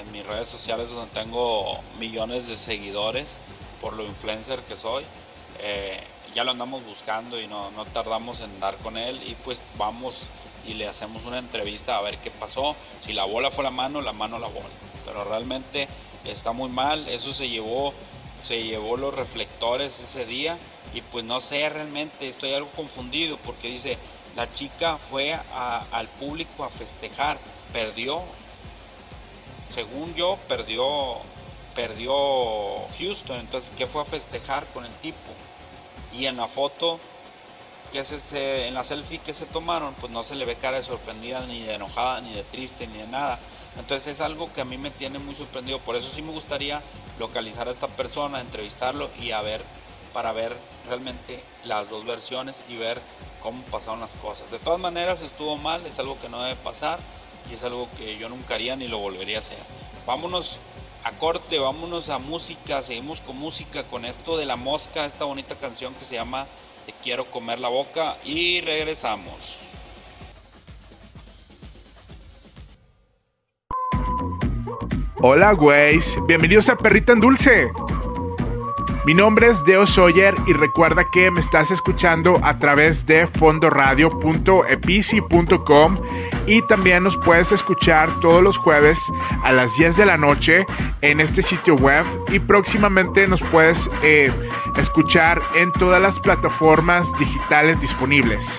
En 0.00 0.10
mis 0.12 0.26
redes 0.26 0.48
sociales 0.48 0.90
donde 0.90 1.12
tengo 1.12 1.80
millones 1.98 2.48
de 2.48 2.56
seguidores 2.56 3.36
por 3.80 3.94
lo 3.94 4.04
influencer 4.04 4.60
que 4.60 4.76
soy. 4.76 5.04
Eh, 5.60 6.00
ya 6.34 6.42
lo 6.42 6.50
andamos 6.50 6.84
buscando 6.84 7.40
y 7.40 7.46
no, 7.46 7.70
no 7.72 7.84
tardamos 7.84 8.40
en 8.40 8.58
dar 8.58 8.76
con 8.78 8.96
él 8.96 9.22
y 9.24 9.34
pues 9.36 9.58
vamos 9.78 10.24
y 10.66 10.74
le 10.74 10.88
hacemos 10.88 11.24
una 11.24 11.38
entrevista 11.38 11.96
a 11.96 12.02
ver 12.02 12.18
qué 12.18 12.30
pasó. 12.30 12.76
Si 13.02 13.12
la 13.12 13.24
bola 13.24 13.50
fue 13.50 13.64
la 13.64 13.70
mano, 13.70 14.00
la 14.00 14.12
mano 14.12 14.38
la 14.38 14.48
bola. 14.48 14.68
Pero 15.04 15.24
realmente 15.24 15.88
está 16.24 16.52
muy 16.52 16.68
mal, 16.68 17.08
eso 17.08 17.32
se 17.32 17.48
llevó, 17.48 17.92
se 18.40 18.62
llevó 18.62 18.96
los 18.96 19.14
reflectores 19.14 20.00
ese 20.00 20.24
día 20.24 20.58
y 20.94 21.00
pues 21.00 21.24
no 21.24 21.40
sé 21.40 21.68
realmente, 21.68 22.28
estoy 22.28 22.52
algo 22.54 22.70
confundido 22.70 23.36
porque 23.38 23.68
dice, 23.68 23.98
la 24.36 24.50
chica 24.52 24.98
fue 24.98 25.38
al 25.92 26.08
público 26.08 26.64
a 26.64 26.70
festejar, 26.70 27.38
perdió, 27.72 28.22
según 29.74 30.14
yo, 30.14 30.38
perdió, 30.48 31.16
perdió 31.74 32.14
Houston, 32.98 33.40
entonces, 33.40 33.72
¿qué 33.76 33.86
fue 33.86 34.02
a 34.02 34.04
festejar 34.04 34.64
con 34.72 34.84
el 34.84 34.92
tipo? 34.94 35.18
Y 36.12 36.26
en 36.26 36.36
la 36.36 36.46
foto, 36.46 37.00
que 37.94 38.00
es 38.00 38.10
este, 38.10 38.66
en 38.66 38.74
la 38.74 38.82
selfie 38.82 39.20
que 39.20 39.32
se 39.34 39.46
tomaron, 39.46 39.94
pues 39.94 40.10
no 40.10 40.24
se 40.24 40.34
le 40.34 40.44
ve 40.44 40.56
cara 40.56 40.78
de 40.78 40.82
sorprendida, 40.82 41.46
ni 41.46 41.62
de 41.62 41.74
enojada, 41.74 42.20
ni 42.22 42.32
de 42.32 42.42
triste, 42.42 42.88
ni 42.88 42.98
de 42.98 43.06
nada. 43.06 43.38
Entonces 43.78 44.14
es 44.14 44.20
algo 44.20 44.52
que 44.52 44.62
a 44.62 44.64
mí 44.64 44.76
me 44.78 44.90
tiene 44.90 45.20
muy 45.20 45.36
sorprendido. 45.36 45.78
Por 45.78 45.94
eso 45.94 46.08
sí 46.08 46.20
me 46.20 46.32
gustaría 46.32 46.82
localizar 47.20 47.68
a 47.68 47.70
esta 47.70 47.86
persona, 47.86 48.40
entrevistarlo 48.40 49.10
y 49.20 49.30
a 49.30 49.42
ver, 49.42 49.62
para 50.12 50.32
ver 50.32 50.56
realmente 50.88 51.40
las 51.62 51.88
dos 51.88 52.04
versiones 52.04 52.64
y 52.68 52.76
ver 52.76 53.00
cómo 53.40 53.62
pasaron 53.70 54.00
las 54.00 54.10
cosas. 54.14 54.50
De 54.50 54.58
todas 54.58 54.80
maneras 54.80 55.20
estuvo 55.20 55.56
mal, 55.56 55.86
es 55.86 55.96
algo 56.00 56.20
que 56.20 56.28
no 56.28 56.42
debe 56.42 56.56
pasar 56.56 56.98
y 57.48 57.54
es 57.54 57.62
algo 57.62 57.88
que 57.96 58.18
yo 58.18 58.28
nunca 58.28 58.56
haría 58.56 58.74
ni 58.74 58.88
lo 58.88 58.98
volvería 58.98 59.36
a 59.36 59.40
hacer. 59.40 59.58
Vámonos 60.04 60.58
a 61.04 61.12
corte, 61.12 61.60
vámonos 61.60 62.08
a 62.08 62.18
música, 62.18 62.82
seguimos 62.82 63.20
con 63.20 63.38
música, 63.38 63.84
con 63.84 64.04
esto 64.04 64.36
de 64.36 64.46
la 64.46 64.56
mosca, 64.56 65.06
esta 65.06 65.26
bonita 65.26 65.54
canción 65.54 65.94
que 65.94 66.04
se 66.04 66.16
llama 66.16 66.48
Te 66.86 66.92
quiero 67.02 67.24
comer 67.24 67.58
la 67.58 67.68
boca 67.68 68.16
y 68.24 68.60
regresamos. 68.60 69.58
Hola, 75.20 75.52
güeyes. 75.52 76.18
Bienvenidos 76.26 76.68
a 76.68 76.76
Perrita 76.76 77.12
en 77.12 77.20
Dulce. 77.20 77.70
Mi 79.04 79.12
nombre 79.12 79.48
es 79.48 79.66
Deo 79.66 79.86
Sawyer 79.86 80.34
y 80.46 80.54
recuerda 80.54 81.04
que 81.04 81.30
me 81.30 81.40
estás 81.40 81.70
escuchando 81.70 82.40
a 82.42 82.58
través 82.58 83.04
de 83.04 83.26
fondoradio.epici.com 83.26 85.98
y 86.46 86.62
también 86.62 87.02
nos 87.02 87.18
puedes 87.18 87.52
escuchar 87.52 88.08
todos 88.20 88.42
los 88.42 88.56
jueves 88.56 89.12
a 89.42 89.52
las 89.52 89.76
10 89.76 89.98
de 89.98 90.06
la 90.06 90.16
noche 90.16 90.64
en 91.02 91.20
este 91.20 91.42
sitio 91.42 91.74
web 91.74 92.06
y 92.32 92.38
próximamente 92.38 93.28
nos 93.28 93.42
puedes 93.42 93.90
eh, 94.02 94.32
escuchar 94.78 95.42
en 95.54 95.70
todas 95.72 96.00
las 96.00 96.18
plataformas 96.18 97.12
digitales 97.18 97.82
disponibles. 97.82 98.58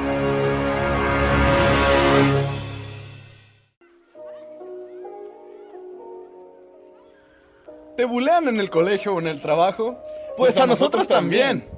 ¿Te 8.01 8.05
bulean 8.05 8.47
en 8.47 8.59
el 8.59 8.71
colegio 8.71 9.13
o 9.13 9.19
en 9.19 9.27
el 9.27 9.39
trabajo? 9.39 9.95
Pues, 10.35 10.57
a, 10.57 10.65
nosotros, 10.65 11.07
también. 11.07 11.69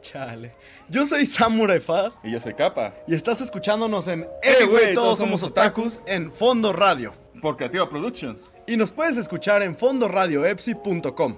Chale. 0.00 0.54
Yo 0.88 1.04
soy 1.04 1.26
Samurai 1.26 1.80
Fa. 1.80 2.12
Y 2.24 2.32
yo 2.32 2.40
soy 2.40 2.54
Capa. 2.54 2.94
Y 3.06 3.14
estás 3.14 3.42
escuchándonos 3.42 4.08
en 4.08 4.26
Eh, 4.42 4.64
güey, 4.64 4.94
todos 4.94 5.18
somos 5.18 5.42
otakus 5.42 6.00
en 6.06 6.32
Fondo 6.32 6.72
Radio. 6.72 7.12
Por 7.42 7.58
Creativa 7.58 7.90
Productions. 7.90 8.50
Y 8.66 8.78
nos 8.78 8.90
puedes 8.90 9.18
escuchar 9.18 9.62
en 9.62 9.76
fondoradioepsi.com. 9.76 11.36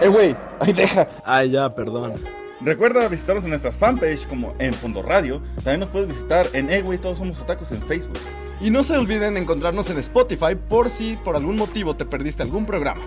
Eh, 0.00 0.08
güey, 0.08 0.34
ahí 0.60 0.72
deja. 0.72 1.08
Ay, 1.26 1.50
ya, 1.50 1.74
perdón. 1.74 2.14
Recuerda 2.62 3.06
visitarnos 3.08 3.44
en 3.44 3.50
nuestras 3.50 3.76
fanpage 3.76 4.26
como 4.28 4.54
en 4.58 4.72
Fondo 4.72 5.02
Radio. 5.02 5.42
También 5.56 5.80
nos 5.80 5.90
puedes 5.90 6.08
visitar 6.08 6.46
en 6.54 6.70
Eh, 6.70 6.80
güey, 6.80 6.96
todos 6.96 7.18
somos 7.18 7.38
otakus 7.38 7.70
en 7.70 7.82
Facebook. 7.82 8.16
Y 8.60 8.70
no 8.70 8.82
se 8.82 8.96
olviden 8.96 9.36
encontrarnos 9.36 9.88
en 9.90 9.98
Spotify 9.98 10.56
por 10.56 10.90
si 10.90 11.16
por 11.16 11.36
algún 11.36 11.56
motivo 11.56 11.94
te 11.94 12.04
perdiste 12.04 12.42
algún 12.42 12.66
programa. 12.66 13.02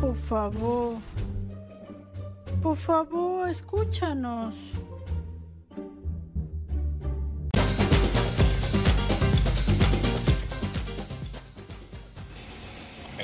Por 0.00 0.14
favor. 0.14 0.96
Por 2.62 2.76
favor, 2.76 3.48
escúchanos. 3.48 4.54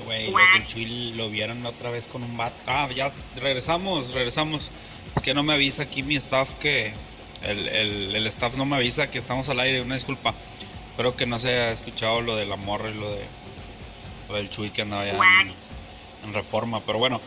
Güey, 0.05 0.33
el 0.57 0.67
Chuy 0.67 1.13
lo 1.13 1.29
vieron 1.29 1.65
otra 1.65 1.91
vez 1.91 2.07
con 2.07 2.23
un 2.23 2.37
bat. 2.37 2.53
Ah, 2.67 2.89
ya 2.95 3.13
regresamos, 3.41 4.13
regresamos. 4.13 4.71
Es 5.15 5.23
que 5.23 5.35
no 5.35 5.43
me 5.43 5.53
avisa 5.53 5.83
aquí 5.83 6.03
mi 6.03 6.17
staff 6.17 6.55
que 6.55 6.93
el, 7.43 7.69
el, 7.69 8.17
el 8.17 8.27
staff 8.27 8.57
no 8.57 8.67
me 8.67 8.77
avisa 8.77 9.07
que 9.09 9.19
estamos 9.19 9.49
al 9.49 9.61
aire, 9.61 9.83
una 9.83 9.95
disculpa. 9.95 10.35
Creo 10.97 11.17
que 11.17 11.27
no 11.27 11.39
se 11.39 11.51
ha 11.59 11.73
escuchado 11.73 12.21
lo 12.21 12.37
de 12.37 12.47
la 12.47 12.57
morra 12.57 12.91
y 12.91 12.95
lo 12.95 13.11
de 13.13 13.23
lo 14.29 14.37
del 14.37 14.51
Chuy 14.51 14.71
que 14.71 14.83
andaba 14.83 15.05
ya 15.05 15.13
en, 15.13 16.29
en 16.29 16.35
reforma, 16.35 16.81
pero 16.85 16.99
bueno. 16.99 17.21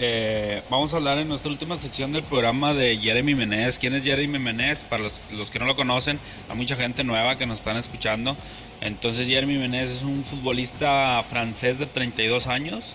Eh, 0.00 0.62
vamos 0.70 0.92
a 0.92 0.96
hablar 0.98 1.18
en 1.18 1.26
nuestra 1.26 1.50
última 1.50 1.76
sección 1.76 2.12
del 2.12 2.22
programa 2.22 2.72
de 2.72 2.96
Jeremy 2.98 3.34
Menez. 3.34 3.78
¿Quién 3.78 3.94
es 3.96 4.04
Jeremy 4.04 4.38
Menez? 4.38 4.84
Para 4.84 5.02
los, 5.02 5.20
los 5.32 5.50
que 5.50 5.58
no 5.58 5.64
lo 5.64 5.74
conocen, 5.74 6.20
hay 6.48 6.56
mucha 6.56 6.76
gente 6.76 7.02
nueva 7.02 7.36
que 7.36 7.46
nos 7.46 7.58
están 7.58 7.76
escuchando. 7.76 8.36
Entonces 8.80 9.26
Jeremy 9.26 9.58
Menez 9.58 9.90
es 9.90 10.02
un 10.02 10.24
futbolista 10.24 11.24
francés 11.28 11.78
de 11.78 11.86
32 11.86 12.46
años 12.46 12.94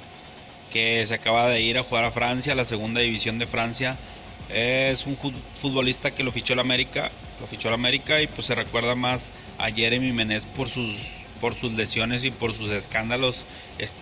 que 0.71 1.05
se 1.05 1.13
acaba 1.13 1.49
de 1.49 1.61
ir 1.61 1.77
a 1.77 1.83
jugar 1.83 2.05
a 2.05 2.11
Francia, 2.11 2.55
la 2.55 2.63
segunda 2.63 3.01
división 3.01 3.37
de 3.37 3.47
Francia. 3.47 3.97
Es 4.49 5.05
un 5.05 5.17
futbolista 5.61 6.11
que 6.11 6.23
lo 6.23 6.31
fichó 6.31 6.53
el 6.53 6.59
América, 6.59 7.11
lo 7.39 7.47
fichó 7.47 7.69
el 7.69 7.73
América 7.73 8.21
y 8.21 8.27
pues 8.27 8.47
se 8.47 8.55
recuerda 8.55 8.95
más 8.95 9.31
a 9.57 9.71
Jeremy 9.71 10.11
Menez 10.11 10.45
por 10.45 10.69
sus 10.69 10.95
por 11.43 11.59
sus 11.59 11.73
lesiones 11.73 12.23
y 12.23 12.31
por 12.31 12.55
sus 12.55 12.71
escándalos 12.71 13.43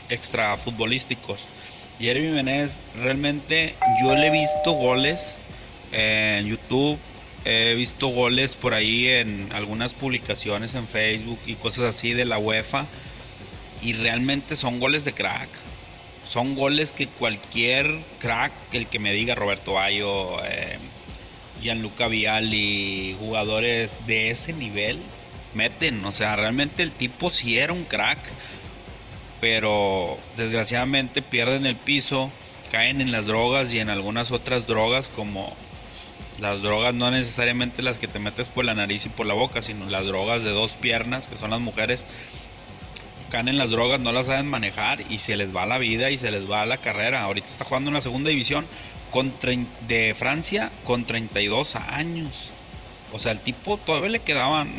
extra 0.09 0.55
futbolísticos. 0.57 1.47
Jeremy 1.99 2.29
Menez, 2.29 2.79
realmente 3.01 3.73
yo 3.99 4.15
le 4.15 4.27
he 4.27 4.29
visto 4.29 4.73
goles 4.73 5.39
en 5.91 6.45
YouTube, 6.45 6.99
he 7.45 7.73
visto 7.73 8.09
goles 8.09 8.53
por 8.55 8.75
ahí 8.75 9.07
en 9.07 9.49
algunas 9.53 9.93
publicaciones 9.93 10.75
en 10.75 10.87
Facebook 10.87 11.39
y 11.47 11.55
cosas 11.55 11.95
así 11.95 12.13
de 12.13 12.25
la 12.25 12.37
UEFA 12.37 12.85
y 13.81 13.93
realmente 13.93 14.55
son 14.55 14.79
goles 14.79 15.03
de 15.03 15.13
crack. 15.13 15.49
Son 16.25 16.55
goles 16.55 16.93
que 16.93 17.07
cualquier 17.07 17.99
crack, 18.19 18.53
el 18.73 18.87
que 18.87 18.99
me 18.99 19.13
diga 19.13 19.35
Roberto 19.35 19.73
Bayo, 19.73 20.43
eh, 20.45 20.77
Gianluca 21.61 22.07
Vialli, 22.07 23.15
jugadores 23.19 23.95
de 24.07 24.31
ese 24.31 24.53
nivel, 24.53 24.99
meten. 25.53 26.03
O 26.05 26.11
sea, 26.11 26.35
realmente 26.35 26.83
el 26.83 26.91
tipo 26.91 27.29
sí 27.29 27.57
era 27.57 27.73
un 27.73 27.85
crack 27.85 28.19
pero 29.41 30.17
desgraciadamente 30.37 31.23
pierden 31.23 31.65
el 31.65 31.75
piso, 31.75 32.31
caen 32.71 33.01
en 33.01 33.11
las 33.11 33.25
drogas 33.25 33.73
y 33.73 33.79
en 33.79 33.89
algunas 33.89 34.31
otras 34.31 34.67
drogas 34.67 35.09
como 35.09 35.53
las 36.39 36.61
drogas 36.61 36.93
no 36.93 37.11
necesariamente 37.11 37.81
las 37.81 37.99
que 37.99 38.07
te 38.07 38.19
metes 38.19 38.47
por 38.47 38.65
la 38.65 38.75
nariz 38.75 39.05
y 39.07 39.09
por 39.09 39.25
la 39.25 39.33
boca, 39.33 39.61
sino 39.61 39.89
las 39.89 40.05
drogas 40.05 40.43
de 40.43 40.51
dos 40.51 40.73
piernas, 40.73 41.27
que 41.27 41.37
son 41.37 41.49
las 41.49 41.59
mujeres, 41.59 42.05
caen 43.31 43.47
en 43.47 43.57
las 43.57 43.71
drogas, 43.71 43.99
no 43.99 44.11
las 44.11 44.27
saben 44.27 44.47
manejar 44.47 45.01
y 45.09 45.17
se 45.17 45.35
les 45.35 45.55
va 45.55 45.65
la 45.65 45.79
vida 45.79 46.11
y 46.11 46.17
se 46.17 46.29
les 46.29 46.49
va 46.49 46.65
la 46.65 46.77
carrera. 46.77 47.23
Ahorita 47.23 47.47
está 47.47 47.65
jugando 47.65 47.89
en 47.89 47.95
la 47.95 48.01
segunda 48.01 48.29
división 48.29 48.65
con 49.11 49.33
de 49.87 50.15
Francia 50.17 50.71
con 50.83 51.05
32 51.05 51.75
años. 51.75 52.49
O 53.11 53.19
sea, 53.19 53.31
el 53.31 53.39
tipo 53.39 53.77
todavía 53.77 54.09
le 54.09 54.19
quedaban 54.19 54.71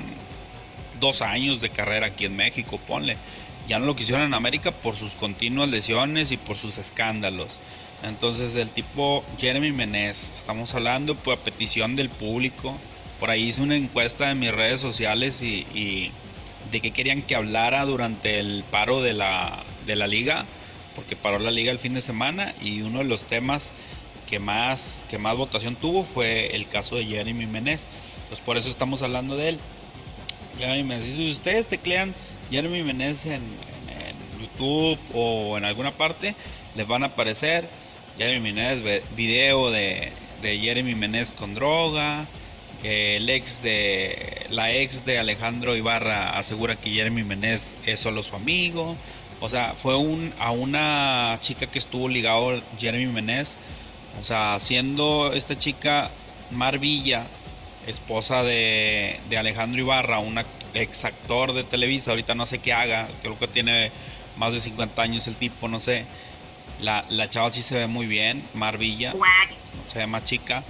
dos 1.00 1.22
años 1.22 1.60
de 1.60 1.70
carrera 1.70 2.06
aquí 2.06 2.26
en 2.26 2.36
México, 2.36 2.78
ponle 2.86 3.16
ya 3.68 3.78
no 3.78 3.86
lo 3.86 3.96
quisieron 3.96 4.24
en 4.24 4.34
América 4.34 4.70
por 4.70 4.96
sus 4.96 5.12
continuas 5.12 5.68
lesiones 5.68 6.32
y 6.32 6.36
por 6.36 6.56
sus 6.56 6.78
escándalos. 6.78 7.58
Entonces 8.02 8.56
el 8.56 8.68
tipo 8.68 9.24
Jeremy 9.38 9.72
Menez, 9.72 10.32
estamos 10.34 10.74
hablando 10.74 11.14
por 11.14 11.38
petición 11.38 11.94
del 11.94 12.08
público. 12.08 12.76
Por 13.20 13.30
ahí 13.30 13.44
hice 13.44 13.62
una 13.62 13.76
encuesta 13.76 14.30
en 14.30 14.40
mis 14.40 14.52
redes 14.52 14.80
sociales 14.80 15.40
y, 15.42 16.10
de 16.72 16.80
qué 16.80 16.90
querían 16.90 17.22
que 17.22 17.36
hablara 17.36 17.84
durante 17.84 18.40
el 18.40 18.64
paro 18.70 19.02
de 19.02 19.12
la, 19.12 19.62
de 19.86 19.94
la 19.94 20.08
liga, 20.08 20.46
porque 20.96 21.14
paró 21.14 21.38
la 21.38 21.50
liga 21.50 21.70
el 21.70 21.78
fin 21.78 21.94
de 21.94 22.00
semana 22.00 22.54
y 22.60 22.82
uno 22.82 22.98
de 22.98 23.04
los 23.04 23.22
temas 23.22 23.70
que 24.28 24.38
más, 24.38 25.04
que 25.10 25.18
más 25.18 25.36
votación 25.36 25.76
tuvo 25.76 26.04
fue 26.04 26.56
el 26.56 26.66
caso 26.66 26.96
de 26.96 27.04
Jeremy 27.04 27.46
Menez. 27.46 27.86
Pues 28.28 28.40
por 28.40 28.56
eso 28.56 28.70
estamos 28.70 29.02
hablando 29.02 29.36
de 29.36 29.50
él. 29.50 29.58
Jeremy 30.58 30.82
Menez, 30.82 31.04
si 31.04 31.30
ustedes 31.30 31.66
teclean 31.66 32.14
Jeremy 32.50 32.82
Menez 32.82 33.26
en, 33.26 33.42
YouTube 34.40 34.98
o 35.14 35.56
en 35.56 35.64
alguna 35.64 35.92
parte, 35.92 36.34
les 36.74 36.86
van 36.86 37.04
a 37.04 37.06
aparecer 37.06 37.68
Jeremy 38.18 38.52
Menez, 38.52 39.02
video 39.14 39.70
de, 39.70 40.12
Jeremy 40.42 40.94
Menez 40.94 41.32
con 41.32 41.54
droga, 41.54 42.26
el 42.82 43.28
ex 43.30 43.62
de 43.62 44.46
la 44.50 44.72
ex 44.72 45.04
de 45.04 45.18
Alejandro 45.18 45.76
Ibarra 45.76 46.38
asegura 46.38 46.76
que 46.76 46.90
Jeremy 46.90 47.22
Menez 47.22 47.74
es 47.86 48.00
solo 48.00 48.22
su 48.22 48.34
amigo. 48.36 48.96
O 49.40 49.48
sea, 49.48 49.74
fue 49.74 49.96
un, 49.96 50.32
a 50.38 50.52
una 50.52 51.36
chica 51.40 51.66
que 51.66 51.78
estuvo 51.78 52.08
ligado 52.08 52.60
Jeremy 52.78 53.06
Menez. 53.06 53.56
O 54.20 54.24
sea, 54.24 54.58
siendo 54.60 55.32
esta 55.32 55.58
chica 55.58 56.10
Marvilla, 56.50 57.24
esposa 57.86 58.42
de, 58.42 59.18
de 59.28 59.38
Alejandro 59.38 59.80
Ibarra, 59.80 60.18
una 60.18 60.44
ex 60.74 61.04
actor 61.04 61.52
de 61.52 61.64
Televisa, 61.64 62.10
ahorita 62.10 62.34
no 62.34 62.46
sé 62.46 62.58
qué 62.58 62.72
haga, 62.72 63.08
creo 63.22 63.38
que 63.38 63.48
tiene 63.48 63.90
más 64.36 64.52
de 64.52 64.60
50 64.60 65.02
años 65.02 65.26
el 65.26 65.36
tipo, 65.36 65.68
no 65.68 65.80
sé. 65.80 66.04
La, 66.80 67.04
la 67.08 67.28
chava 67.30 67.50
sí 67.50 67.62
se 67.62 67.76
ve 67.76 67.86
muy 67.86 68.06
bien, 68.06 68.42
Marvilla, 68.54 69.12
se 69.92 69.98
ve 70.00 70.06
más 70.06 70.24
chica. 70.24 70.62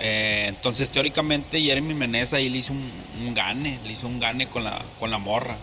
Eh, 0.00 0.46
entonces, 0.48 0.90
teóricamente, 0.90 1.60
Jeremy 1.60 1.94
Menez 1.94 2.32
ahí 2.32 2.48
le 2.48 2.58
hizo 2.58 2.72
un, 2.72 3.34
gane, 3.34 3.78
le 3.84 3.92
hizo 3.92 4.06
un 4.06 4.18
gane 4.18 4.46
con 4.46 4.64
la, 4.64 4.80
con 4.98 5.10
la 5.10 5.18
morra. 5.18 5.56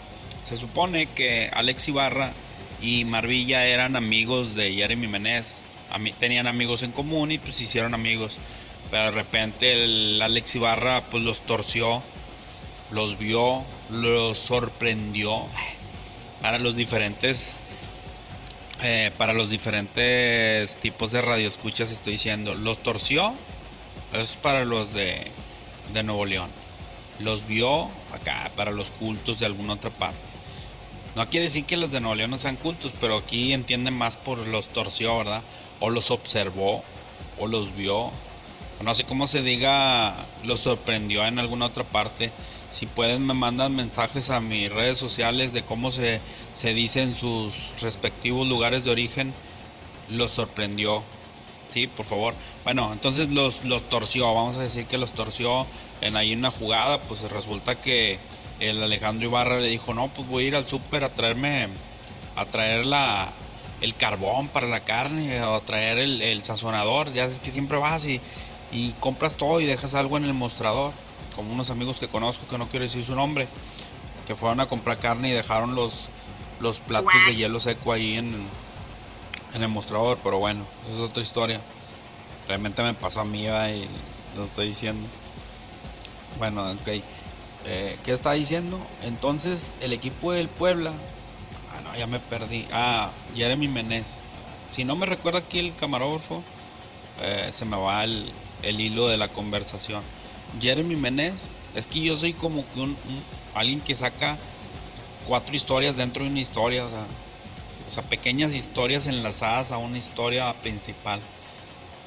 Se 0.43 0.55
supone 0.55 1.07
que 1.07 1.49
Alex 1.53 1.87
Ibarra 1.87 2.33
y 2.81 3.03
Marvilla 3.05 3.65
eran 3.65 3.95
amigos 3.95 4.55
de 4.55 4.73
Jeremy 4.73 5.07
Menez. 5.07 5.61
tenían 6.19 6.47
amigos 6.47 6.83
en 6.83 6.91
común 6.91 7.31
y 7.31 7.37
pues 7.37 7.59
hicieron 7.59 7.93
amigos. 7.93 8.37
Pero 8.91 9.05
de 9.05 9.11
repente 9.11 9.73
Alex 10.21 10.55
Ibarra 10.55 11.01
pues 11.09 11.23
los 11.23 11.41
torció 11.41 12.01
los 12.91 13.17
vio, 13.17 13.63
los 13.89 14.37
sorprendió 14.37 15.45
para 16.41 16.59
los 16.59 16.75
diferentes 16.75 17.59
eh, 18.83 19.11
para 19.17 19.33
los 19.33 19.49
diferentes 19.49 20.77
tipos 20.77 21.11
de 21.11 21.21
radioescuchas 21.21 21.91
estoy 21.91 22.13
diciendo 22.13 22.53
los 22.53 22.77
torció 22.83 23.33
es 24.13 24.35
para 24.35 24.65
los 24.65 24.93
de, 24.93 25.31
de 25.93 26.03
Nuevo 26.03 26.25
León 26.25 26.49
los 27.19 27.47
vio 27.47 27.89
acá 28.13 28.51
para 28.55 28.71
los 28.71 28.91
cultos 28.91 29.39
de 29.39 29.45
alguna 29.45 29.73
otra 29.73 29.89
parte 29.89 30.19
no 31.15 31.27
quiere 31.27 31.45
decir 31.45 31.65
que 31.65 31.77
los 31.77 31.91
de 31.91 31.99
Nuevo 31.99 32.15
León 32.15 32.31
no 32.31 32.37
sean 32.37 32.55
cultos 32.55 32.93
pero 32.99 33.17
aquí 33.17 33.53
entienden 33.53 33.97
más 33.97 34.17
por 34.17 34.39
los 34.39 34.67
torció 34.67 35.17
verdad 35.17 35.41
o 35.79 35.89
los 35.89 36.11
observó 36.11 36.83
o 37.39 37.47
los 37.47 37.75
vio 37.75 38.11
no 38.83 38.93
sé 38.93 39.03
cómo 39.03 39.27
se 39.27 39.41
diga 39.41 40.15
los 40.43 40.59
sorprendió 40.59 41.25
en 41.25 41.39
alguna 41.39 41.65
otra 41.65 41.83
parte 41.83 42.31
si 42.77 42.85
pueden 42.85 43.25
me 43.25 43.33
mandan 43.33 43.75
mensajes 43.75 44.29
a 44.29 44.39
mis 44.39 44.71
redes 44.71 44.99
sociales 44.99 45.51
de 45.51 45.63
cómo 45.63 45.91
se, 45.91 46.21
se 46.53 46.75
dice 46.75 47.01
en 47.01 47.15
sus 47.15 47.53
respectivos 47.81 48.47
lugares 48.47 48.83
de 48.83 48.91
origen. 48.91 49.33
Los 50.09 50.31
sorprendió. 50.31 51.03
Sí, 51.69 51.87
por 51.87 52.05
favor. 52.05 52.35
Bueno, 52.67 52.91
entonces 52.91 53.29
los, 53.31 53.63
los 53.63 53.83
torció. 53.83 54.33
Vamos 54.33 54.57
a 54.57 54.63
decir 54.63 54.87
que 54.87 54.97
los 54.97 55.13
torció 55.13 55.65
en 56.01 56.17
ahí 56.17 56.35
una 56.35 56.51
jugada. 56.51 56.97
Pues 56.99 57.21
resulta 57.31 57.75
que 57.75 58.19
el 58.59 58.83
Alejandro 58.83 59.25
Ibarra 59.25 59.61
le 59.61 59.69
dijo, 59.69 59.93
no, 59.93 60.09
pues 60.09 60.27
voy 60.27 60.43
a 60.43 60.47
ir 60.47 60.55
al 60.57 60.67
súper 60.67 61.05
a 61.05 61.09
traerme, 61.15 61.69
a 62.35 62.43
traer 62.43 62.85
la, 62.85 63.31
el 63.79 63.95
carbón 63.95 64.49
para 64.49 64.67
la 64.67 64.81
carne, 64.81 65.41
o 65.41 65.55
a 65.55 65.61
traer 65.61 65.97
el, 65.97 66.21
el 66.21 66.43
sazonador. 66.43 67.13
Ya 67.13 67.23
sabes 67.23 67.39
que 67.39 67.51
siempre 67.51 67.77
vas 67.77 68.05
y, 68.05 68.19
y 68.73 68.91
compras 68.99 69.35
todo 69.35 69.61
y 69.61 69.65
dejas 69.65 69.95
algo 69.95 70.17
en 70.17 70.25
el 70.25 70.33
mostrador 70.33 70.91
como 71.37 71.53
unos 71.53 71.69
amigos 71.69 71.99
que 71.99 72.09
conozco, 72.09 72.49
que 72.49 72.57
no 72.57 72.67
quiero 72.67 72.83
decir 72.83 73.05
su 73.05 73.15
nombre, 73.15 73.47
que 74.27 74.35
fueron 74.35 74.59
a 74.59 74.65
comprar 74.67 74.97
carne 74.97 75.29
y 75.29 75.31
dejaron 75.31 75.73
los, 75.73 76.09
los 76.59 76.79
platos 76.79 77.13
de 77.27 77.35
hielo 77.37 77.61
seco 77.61 77.93
ahí 77.93 78.17
en, 78.17 78.45
en 79.53 79.63
el 79.63 79.69
mostrador, 79.69 80.19
pero 80.21 80.37
bueno, 80.39 80.65
esa 80.85 80.97
es 80.97 81.01
otra 81.01 81.23
historia. 81.23 81.61
Realmente 82.47 82.81
me 82.83 82.93
pasó 82.93 83.21
a 83.21 83.25
mí 83.25 83.43
y 83.43 83.87
lo 84.35 84.45
estoy 84.45 84.69
diciendo. 84.69 85.07
Bueno, 86.37 86.71
ok. 86.71 86.87
Eh, 87.65 87.97
¿Qué 88.03 88.11
está 88.11 88.31
diciendo? 88.33 88.79
Entonces, 89.03 89.75
el 89.81 89.93
equipo 89.93 90.31
del 90.31 90.47
Puebla. 90.47 90.91
Ah, 91.73 91.81
no, 91.81 91.97
ya 91.97 92.07
me 92.07 92.19
perdí. 92.19 92.67
Ah, 92.71 93.11
Jeremy 93.35 93.67
Menez. 93.67 94.17
Si 94.71 94.83
no 94.83 94.95
me 94.95 95.05
recuerda 95.05 95.39
aquí 95.39 95.59
el 95.59 95.75
camarógrafo, 95.75 96.43
eh, 97.21 97.49
se 97.51 97.65
me 97.65 97.77
va 97.77 98.03
el, 98.03 98.31
el 98.63 98.79
hilo 98.79 99.07
de 99.07 99.17
la 99.17 99.27
conversación. 99.27 100.01
Jeremy 100.61 100.95
Menez, 100.95 101.35
es 101.75 101.87
que 101.87 102.01
yo 102.01 102.15
soy 102.15 102.33
como 102.33 102.65
que 102.73 102.79
un, 102.79 102.97
alguien 103.53 103.81
que 103.81 103.95
saca 103.95 104.37
cuatro 105.27 105.55
historias 105.55 105.97
dentro 105.97 106.23
de 106.23 106.29
una 106.29 106.39
historia, 106.39 106.85
o 106.85 106.89
sea, 107.91 108.03
pequeñas 108.03 108.53
historias 108.53 109.07
enlazadas 109.07 109.71
a 109.71 109.77
una 109.77 109.97
historia 109.97 110.53
principal. 110.61 111.19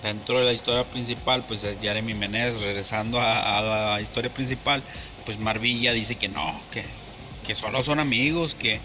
Dentro 0.02 0.38
de 0.38 0.44
la 0.44 0.52
historia 0.52 0.84
principal, 0.84 1.44
pues 1.46 1.62
es 1.64 1.80
Jeremy 1.80 2.14
Menez, 2.14 2.60
regresando 2.62 3.20
a, 3.20 3.60
la 3.60 4.00
historia 4.00 4.32
principal, 4.32 4.82
pues 5.26 5.38
Marvilla 5.38 5.92
dice 5.92 6.14
que 6.14 6.28
no, 6.28 6.58
que, 6.70 6.84
que 7.46 7.54
solo 7.54 7.82
son 7.84 8.00
amigos, 8.00 8.54
que, 8.54 8.80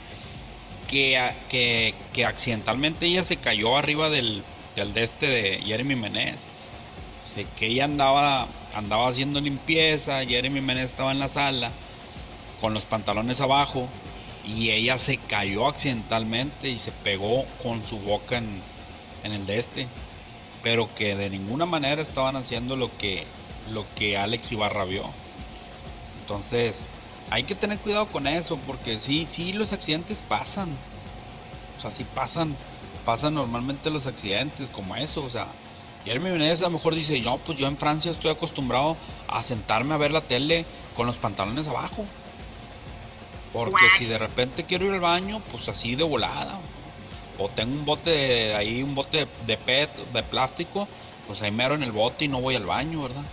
que, 0.87 1.93
que, 2.13 2.25
accidentalmente 2.25 3.05
ella 3.05 3.23
se 3.23 3.37
cayó 3.37 3.77
arriba 3.77 4.09
del, 4.09 4.43
del 4.75 4.93
de 4.93 5.03
este 5.03 5.27
de 5.27 5.61
Jeremy 5.65 5.95
Menez. 5.95 6.35
que 7.57 7.67
ella 7.67 7.85
andaba 7.85 8.47
andaba 8.75 9.07
haciendo 9.07 9.39
limpieza, 9.39 10.25
Jeremy 10.25 10.61
Menez 10.61 10.85
estaba 10.85 11.11
en 11.11 11.19
la 11.19 11.29
sala 11.29 11.71
con 12.59 12.73
los 12.73 12.83
pantalones 12.83 13.39
abajo 13.41 13.87
y 14.45 14.69
ella 14.71 14.97
se 14.97 15.17
cayó 15.17 15.67
accidentalmente 15.67 16.69
y 16.69 16.77
se 16.77 16.91
pegó 16.91 17.45
con 17.63 17.85
su 17.85 17.97
boca 17.97 18.37
en, 18.37 18.61
en 19.23 19.31
el 19.31 19.45
de 19.45 19.57
este, 19.59 19.87
pero 20.65 20.89
que 20.95 21.15
de 21.15 21.29
ninguna 21.29 21.67
manera 21.67 22.01
estaban 22.01 22.35
haciendo 22.35 22.75
lo 22.75 22.89
que, 22.97 23.23
lo 23.71 23.85
que 23.93 24.17
Alex 24.17 24.51
Ibarra 24.51 24.83
vio. 24.85 25.03
Entonces, 26.21 26.83
hay 27.29 27.43
que 27.43 27.53
tener 27.53 27.77
cuidado 27.77 28.07
con 28.07 28.25
eso, 28.25 28.57
porque 28.65 28.99
sí, 28.99 29.27
sí, 29.29 29.53
los 29.53 29.73
accidentes 29.73 30.23
pasan. 30.27 30.69
O 31.77 31.81
sea, 31.81 31.91
sí 31.91 32.03
pasan, 32.03 32.55
pasan 33.05 33.35
normalmente 33.35 33.91
los 33.91 34.07
accidentes 34.07 34.71
como 34.71 34.95
eso, 34.95 35.23
o 35.23 35.29
sea. 35.29 35.45
Jeremy 36.03 36.31
Menez 36.31 36.61
a 36.61 36.65
lo 36.65 36.71
mejor 36.71 36.95
dice, 36.95 37.19
no, 37.21 37.37
pues 37.37 37.59
yo 37.59 37.67
en 37.67 37.77
Francia 37.77 38.09
estoy 38.09 38.31
acostumbrado 38.31 38.97
a 39.27 39.43
sentarme 39.43 39.93
a 39.93 39.97
ver 39.97 40.09
la 40.09 40.21
tele 40.21 40.65
con 40.95 41.05
los 41.05 41.17
pantalones 41.17 41.67
abajo. 41.67 42.05
Porque 43.53 43.85
si 43.99 44.05
de 44.05 44.17
repente 44.17 44.63
quiero 44.63 44.85
ir 44.85 44.93
al 44.93 44.99
baño, 44.99 45.43
pues 45.51 45.69
así 45.69 45.95
de 45.95 46.03
volada. 46.03 46.59
O 47.37 47.49
tengo 47.49 47.73
un 47.73 47.85
bote 47.85 48.09
de, 48.09 48.55
ahí, 48.55 48.81
un 48.83 48.95
bote 48.95 49.27
de 49.45 49.57
PET, 49.57 49.89
de 50.13 50.23
plástico, 50.23 50.87
pues 51.27 51.41
ahí 51.41 51.51
mero 51.51 51.75
en 51.75 51.83
el 51.83 51.91
bote 51.91 52.25
y 52.25 52.27
no 52.27 52.41
voy 52.41 52.55
al 52.55 52.65
baño, 52.65 53.01
¿verdad? 53.01 53.23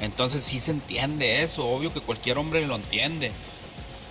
Entonces 0.00 0.42
sí 0.42 0.58
se 0.58 0.72
entiende 0.72 1.42
eso, 1.42 1.64
obvio 1.66 1.92
que 1.92 2.00
cualquier 2.00 2.38
hombre 2.38 2.66
lo 2.66 2.74
entiende. 2.74 3.30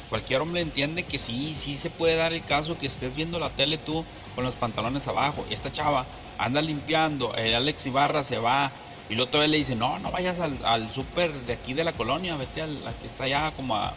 Cualquier 0.09 0.41
hombre 0.41 0.61
entiende 0.61 1.03
que 1.03 1.19
sí, 1.19 1.55
sí 1.55 1.77
se 1.77 1.89
puede 1.89 2.15
dar 2.15 2.33
el 2.33 2.43
caso 2.43 2.77
que 2.77 2.87
estés 2.87 3.15
viendo 3.15 3.39
la 3.39 3.49
tele 3.49 3.77
tú 3.77 4.05
con 4.35 4.43
los 4.43 4.55
pantalones 4.55 5.07
abajo. 5.07 5.45
Y 5.49 5.53
esta 5.53 5.71
chava 5.71 6.05
anda 6.37 6.61
limpiando, 6.61 7.33
el 7.35 7.55
Alex 7.55 7.85
Ibarra 7.85 8.23
se 8.23 8.37
va 8.37 8.71
y 9.09 9.15
luego 9.15 9.29
todavía 9.29 9.51
le 9.51 9.57
dice, 9.57 9.75
no, 9.75 9.99
no 9.99 10.11
vayas 10.11 10.39
al, 10.39 10.57
al 10.63 10.89
súper 10.91 11.33
de 11.33 11.53
aquí 11.53 11.73
de 11.73 11.83
la 11.83 11.91
colonia, 11.91 12.37
vete 12.37 12.61
al 12.61 12.77
que 13.01 13.07
está 13.07 13.25
allá 13.25 13.51
como 13.57 13.75
a, 13.75 13.93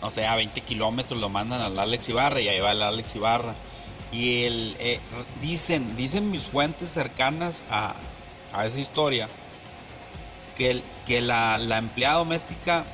no 0.00 0.10
sé, 0.10 0.26
a 0.26 0.36
20 0.36 0.60
kilómetros, 0.60 1.18
lo 1.18 1.28
mandan 1.28 1.60
al 1.60 1.76
Alex 1.76 2.08
Ibarra 2.08 2.40
y 2.40 2.48
ahí 2.48 2.60
va 2.60 2.70
el 2.70 2.82
Alex 2.82 3.16
Ibarra. 3.16 3.54
Y 4.14 4.44
el, 4.44 4.76
eh, 4.78 5.00
dicen, 5.40 5.96
dicen 5.96 6.30
mis 6.30 6.44
fuentes 6.44 6.88
cercanas 6.88 7.64
a, 7.68 7.96
a 8.52 8.64
esa 8.64 8.78
historia, 8.78 9.28
que, 10.56 10.70
el, 10.70 10.84
que 11.04 11.20
la, 11.20 11.58
la 11.58 11.78
empleada 11.78 12.18
doméstica 12.18 12.84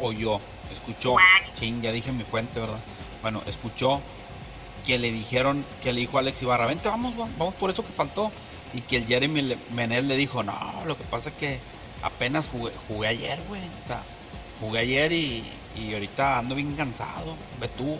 oyó, 0.00 0.40
escuchó, 0.70 1.16
ching, 1.54 1.82
ya 1.82 1.92
dije 1.92 2.10
mi 2.10 2.24
fuente, 2.24 2.58
¿verdad? 2.58 2.78
Bueno, 3.20 3.42
escuchó 3.46 4.00
que 4.86 4.98
le 4.98 5.12
dijeron, 5.12 5.62
que 5.82 5.92
le 5.92 6.00
dijo 6.00 6.16
a 6.16 6.20
Alex 6.20 6.40
Ibarra, 6.40 6.66
vente, 6.66 6.88
vamos, 6.88 7.14
vamos 7.16 7.54
por 7.56 7.68
eso 7.68 7.84
que 7.84 7.92
faltó. 7.92 8.32
Y 8.74 8.80
que 8.80 8.96
el 8.96 9.06
Jeremy 9.06 9.58
Menel 9.74 10.08
le 10.08 10.16
dijo, 10.16 10.42
no, 10.42 10.54
lo 10.86 10.96
que 10.96 11.04
pasa 11.04 11.28
es 11.28 11.34
que 11.34 11.60
apenas 12.02 12.48
jugué, 12.48 12.72
jugué 12.88 13.08
ayer, 13.08 13.38
güey. 13.46 13.60
O 13.82 13.86
sea, 13.86 14.02
jugué 14.58 14.80
ayer 14.80 15.12
y, 15.12 15.44
y 15.76 15.92
ahorita 15.92 16.38
ando 16.38 16.54
bien 16.54 16.74
cansado, 16.74 17.36
ve 17.60 17.68
tú. 17.68 17.98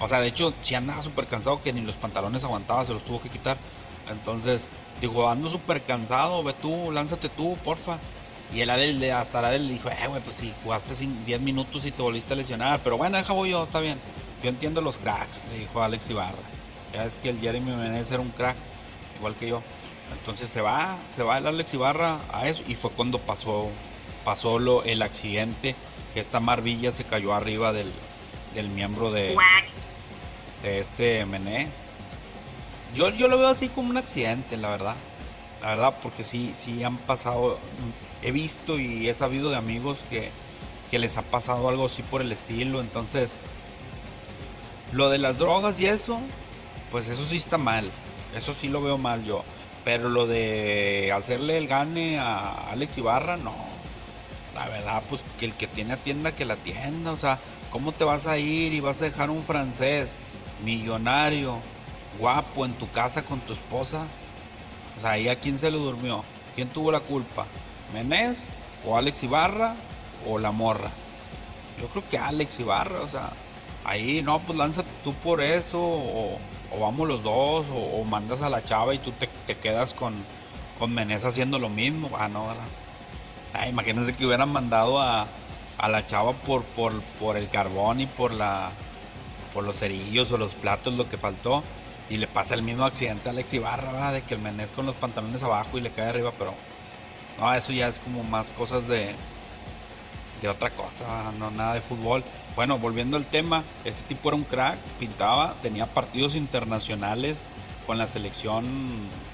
O 0.00 0.08
sea, 0.08 0.20
de 0.20 0.28
hecho, 0.28 0.52
si 0.62 0.74
andaba 0.74 1.02
súper 1.02 1.26
cansado 1.26 1.62
que 1.62 1.72
ni 1.72 1.80
los 1.80 1.96
pantalones 1.96 2.44
aguantaba, 2.44 2.84
se 2.84 2.92
los 2.92 3.04
tuvo 3.04 3.20
que 3.20 3.28
quitar. 3.28 3.56
Entonces, 4.10 4.68
dijo, 5.00 5.28
ando 5.28 5.48
súper 5.48 5.82
cansado, 5.82 6.42
ve 6.42 6.52
tú, 6.52 6.92
lánzate 6.92 7.28
tú, 7.28 7.56
porfa. 7.64 7.98
Y 8.52 8.60
el 8.60 8.70
Ale, 8.70 9.12
hasta 9.12 9.54
el 9.54 9.66
le 9.66 9.72
dijo, 9.72 9.88
eh, 9.88 10.06
güey, 10.08 10.22
pues 10.22 10.36
si 10.36 10.52
jugaste 10.62 10.94
10 10.94 11.40
minutos 11.40 11.84
y 11.86 11.90
te 11.90 12.02
volviste 12.02 12.34
a 12.34 12.36
lesionar. 12.36 12.80
Pero 12.84 12.96
bueno, 12.96 13.16
deja 13.16 13.32
voy 13.32 13.50
yo, 13.50 13.64
está 13.64 13.80
bien. 13.80 13.98
Yo 14.42 14.50
entiendo 14.50 14.80
los 14.80 14.98
cracks, 14.98 15.44
le 15.50 15.60
dijo 15.60 15.82
Alex 15.82 16.10
Ibarra. 16.10 16.36
Ya 16.92 17.04
es 17.04 17.16
que 17.16 17.30
el 17.30 17.40
Jeremy 17.40 17.72
Menez 17.72 18.10
era 18.10 18.20
un 18.20 18.30
crack, 18.30 18.56
igual 19.18 19.34
que 19.34 19.48
yo. 19.48 19.62
Entonces 20.12 20.48
se 20.48 20.60
va, 20.60 20.98
se 21.08 21.22
va 21.24 21.38
el 21.38 21.46
Alex 21.46 21.74
Ibarra 21.74 22.18
a 22.32 22.46
eso. 22.46 22.62
Y 22.68 22.76
fue 22.76 22.90
cuando 22.90 23.18
pasó, 23.18 23.68
pasó 24.24 24.58
lo, 24.58 24.84
el 24.84 25.02
accidente, 25.02 25.74
que 26.14 26.20
esta 26.20 26.38
Marvilla 26.38 26.92
se 26.92 27.02
cayó 27.02 27.34
arriba 27.34 27.72
del, 27.72 27.90
del 28.54 28.68
miembro 28.68 29.10
de, 29.10 29.34
este 30.66 31.24
Menez. 31.26 31.84
Yo, 32.94 33.10
yo 33.10 33.28
lo 33.28 33.38
veo 33.38 33.48
así 33.48 33.68
como 33.68 33.90
un 33.90 33.96
accidente, 33.96 34.56
la 34.56 34.70
verdad. 34.70 34.94
La 35.60 35.68
verdad, 35.68 35.94
porque 36.02 36.24
sí, 36.24 36.52
sí 36.54 36.82
han 36.84 36.98
pasado, 36.98 37.58
he 38.22 38.30
visto 38.30 38.78
y 38.78 39.08
he 39.08 39.14
sabido 39.14 39.50
de 39.50 39.56
amigos 39.56 40.04
que, 40.08 40.30
que 40.90 40.98
les 40.98 41.16
ha 41.16 41.22
pasado 41.22 41.68
algo 41.68 41.86
así 41.86 42.02
por 42.02 42.20
el 42.20 42.32
estilo. 42.32 42.80
Entonces, 42.80 43.40
lo 44.92 45.10
de 45.10 45.18
las 45.18 45.38
drogas 45.38 45.80
y 45.80 45.86
eso, 45.86 46.20
pues 46.90 47.08
eso 47.08 47.24
sí 47.24 47.36
está 47.36 47.58
mal. 47.58 47.90
Eso 48.34 48.52
sí 48.52 48.68
lo 48.68 48.82
veo 48.82 48.98
mal 48.98 49.24
yo. 49.24 49.44
Pero 49.84 50.08
lo 50.08 50.26
de 50.26 51.12
hacerle 51.14 51.58
el 51.58 51.68
gane 51.68 52.18
a 52.18 52.70
Alex 52.70 52.98
Ibarra, 52.98 53.36
no. 53.36 53.54
La 54.54 54.68
verdad, 54.68 55.02
pues 55.08 55.24
que 55.38 55.46
el 55.46 55.54
que 55.54 55.66
tiene 55.66 55.96
tienda, 55.96 56.32
que 56.32 56.44
la 56.44 56.56
tienda. 56.56 57.12
O 57.12 57.16
sea, 57.16 57.38
¿cómo 57.70 57.92
te 57.92 58.04
vas 58.04 58.26
a 58.26 58.38
ir 58.38 58.72
y 58.72 58.80
vas 58.80 59.00
a 59.02 59.06
dejar 59.06 59.30
un 59.30 59.44
francés 59.44 60.14
millonario, 60.64 61.58
guapo, 62.18 62.64
en 62.64 62.72
tu 62.74 62.90
casa 62.90 63.22
con 63.22 63.40
tu 63.40 63.52
esposa? 63.52 64.06
O 64.96 65.00
sea, 65.00 65.12
¿ahí 65.12 65.28
a 65.28 65.38
quién 65.38 65.58
se 65.58 65.70
le 65.70 65.78
durmió? 65.78 66.24
¿Quién 66.54 66.68
tuvo 66.68 66.90
la 66.90 67.00
culpa? 67.00 67.46
¿Menés? 67.92 68.48
¿O 68.84 68.96
Alex 68.96 69.22
Ibarra? 69.24 69.74
¿O 70.26 70.38
la 70.38 70.52
morra? 70.52 70.90
Yo 71.80 71.88
creo 71.88 72.08
que 72.08 72.18
Alex 72.18 72.58
Ibarra, 72.60 73.00
o 73.02 73.08
sea, 73.08 73.30
ahí 73.84 74.22
no, 74.22 74.38
pues 74.38 74.58
lánzate 74.58 74.88
tú 75.04 75.12
por 75.14 75.42
eso, 75.42 75.78
o, 75.78 76.38
vamos 76.80 77.06
los 77.06 77.22
dos, 77.22 77.66
o, 77.70 78.02
mandas 78.04 78.42
a 78.42 78.48
la 78.48 78.62
chava 78.64 78.94
y 78.94 78.98
tú 78.98 79.12
te, 79.12 79.28
te 79.46 79.56
quedas 79.56 79.92
con, 79.92 80.14
con 80.78 80.92
Menés 80.92 81.24
haciendo 81.24 81.58
lo 81.58 81.68
mismo. 81.68 82.10
Ah, 82.18 82.28
no, 82.28 82.46
ah, 83.54 83.68
imagínense 83.68 84.16
que 84.16 84.24
hubieran 84.24 84.50
mandado 84.50 85.00
a, 85.00 85.26
a 85.78 85.88
la 85.88 86.06
chava 86.06 86.32
por, 86.32 86.64
por, 86.64 87.00
por 87.20 87.36
el 87.36 87.48
carbón 87.48 88.00
y 88.00 88.06
por 88.06 88.32
la 88.32 88.70
por 89.56 89.64
los 89.64 89.78
cerillos 89.78 90.30
o 90.32 90.36
los 90.36 90.52
platos, 90.52 90.94
lo 90.96 91.08
que 91.08 91.16
faltó. 91.16 91.62
Y 92.10 92.18
le 92.18 92.28
pasa 92.28 92.54
el 92.54 92.62
mismo 92.62 92.84
accidente 92.84 93.30
a 93.30 93.32
Alex 93.32 93.54
Ibarra, 93.54 94.12
de 94.12 94.20
que 94.20 94.34
el 94.34 94.40
Menés 94.40 94.70
con 94.70 94.84
los 94.84 94.96
pantalones 94.96 95.42
abajo 95.42 95.78
y 95.78 95.80
le 95.80 95.90
cae 95.90 96.10
arriba, 96.10 96.30
pero 96.38 96.54
no, 97.38 97.52
eso 97.54 97.72
ya 97.72 97.88
es 97.88 97.98
como 97.98 98.22
más 98.22 98.50
cosas 98.50 98.86
de, 98.86 99.14
de 100.42 100.48
otra 100.48 100.70
cosa, 100.70 101.32
no 101.38 101.50
nada 101.50 101.72
de 101.72 101.80
fútbol. 101.80 102.22
Bueno, 102.54 102.78
volviendo 102.78 103.16
al 103.16 103.24
tema, 103.24 103.64
este 103.86 104.02
tipo 104.02 104.28
era 104.28 104.36
un 104.36 104.44
crack, 104.44 104.76
pintaba, 105.00 105.54
tenía 105.62 105.86
partidos 105.86 106.34
internacionales 106.34 107.48
con 107.86 107.96
la 107.96 108.06
selección 108.06 108.66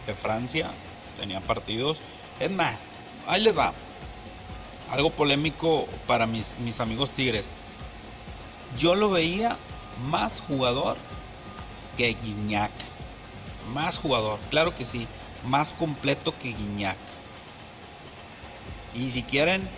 de 0.06 0.14
Francia, 0.14 0.70
tenía 1.18 1.40
partidos. 1.40 2.00
Es 2.38 2.50
más, 2.50 2.90
ahí 3.26 3.42
les 3.42 3.58
va. 3.58 3.72
Algo 4.88 5.10
polémico 5.10 5.86
para 6.06 6.26
mis, 6.26 6.58
mis 6.60 6.78
amigos 6.78 7.10
Tigres. 7.10 7.52
Yo 8.78 8.94
lo 8.94 9.10
veía 9.10 9.58
más 10.08 10.40
jugador 10.40 10.96
que 11.96 12.14
Guiñac. 12.22 12.70
Más 13.72 13.98
jugador, 13.98 14.38
claro 14.50 14.74
que 14.74 14.84
sí. 14.84 15.06
Más 15.46 15.72
completo 15.72 16.34
que 16.38 16.52
Guiñac. 16.52 16.96
Y 18.94 19.10
si 19.10 19.22
quieren 19.22 19.68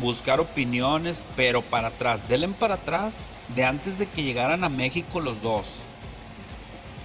buscar 0.00 0.40
opiniones, 0.40 1.22
pero 1.36 1.62
para 1.62 1.88
atrás, 1.88 2.28
denle 2.28 2.48
para 2.48 2.74
atrás 2.74 3.26
de 3.54 3.64
antes 3.64 3.98
de 3.98 4.06
que 4.08 4.22
llegaran 4.22 4.64
a 4.64 4.68
México 4.68 5.20
los 5.20 5.42
dos. 5.42 5.68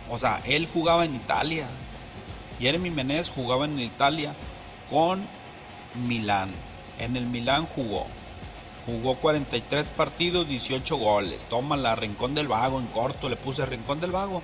O 0.10 0.18
sea, 0.18 0.42
él 0.46 0.68
jugaba 0.74 1.06
en 1.06 1.16
Italia. 1.16 1.68
Jeremy 2.60 2.90
Menez 2.90 3.30
jugaba 3.30 3.66
en 3.66 3.80
Italia 3.80 4.34
con 4.90 5.28
Milán. 6.08 6.50
En 7.00 7.18
el 7.18 7.26
Milán 7.26 7.66
jugó. 7.66 8.08
Jugó 8.88 9.16
43 9.16 9.90
partidos, 9.90 10.48
18 10.48 10.96
goles. 10.96 11.46
Toma 11.46 11.76
la 11.76 11.96
Rincón 11.96 12.34
del 12.34 12.48
Vago 12.48 12.80
en 12.80 12.88
corto, 12.88 13.28
le 13.28 13.36
puse 13.36 13.66
Rincón 13.66 14.00
del 14.00 14.12
Vago. 14.12 14.42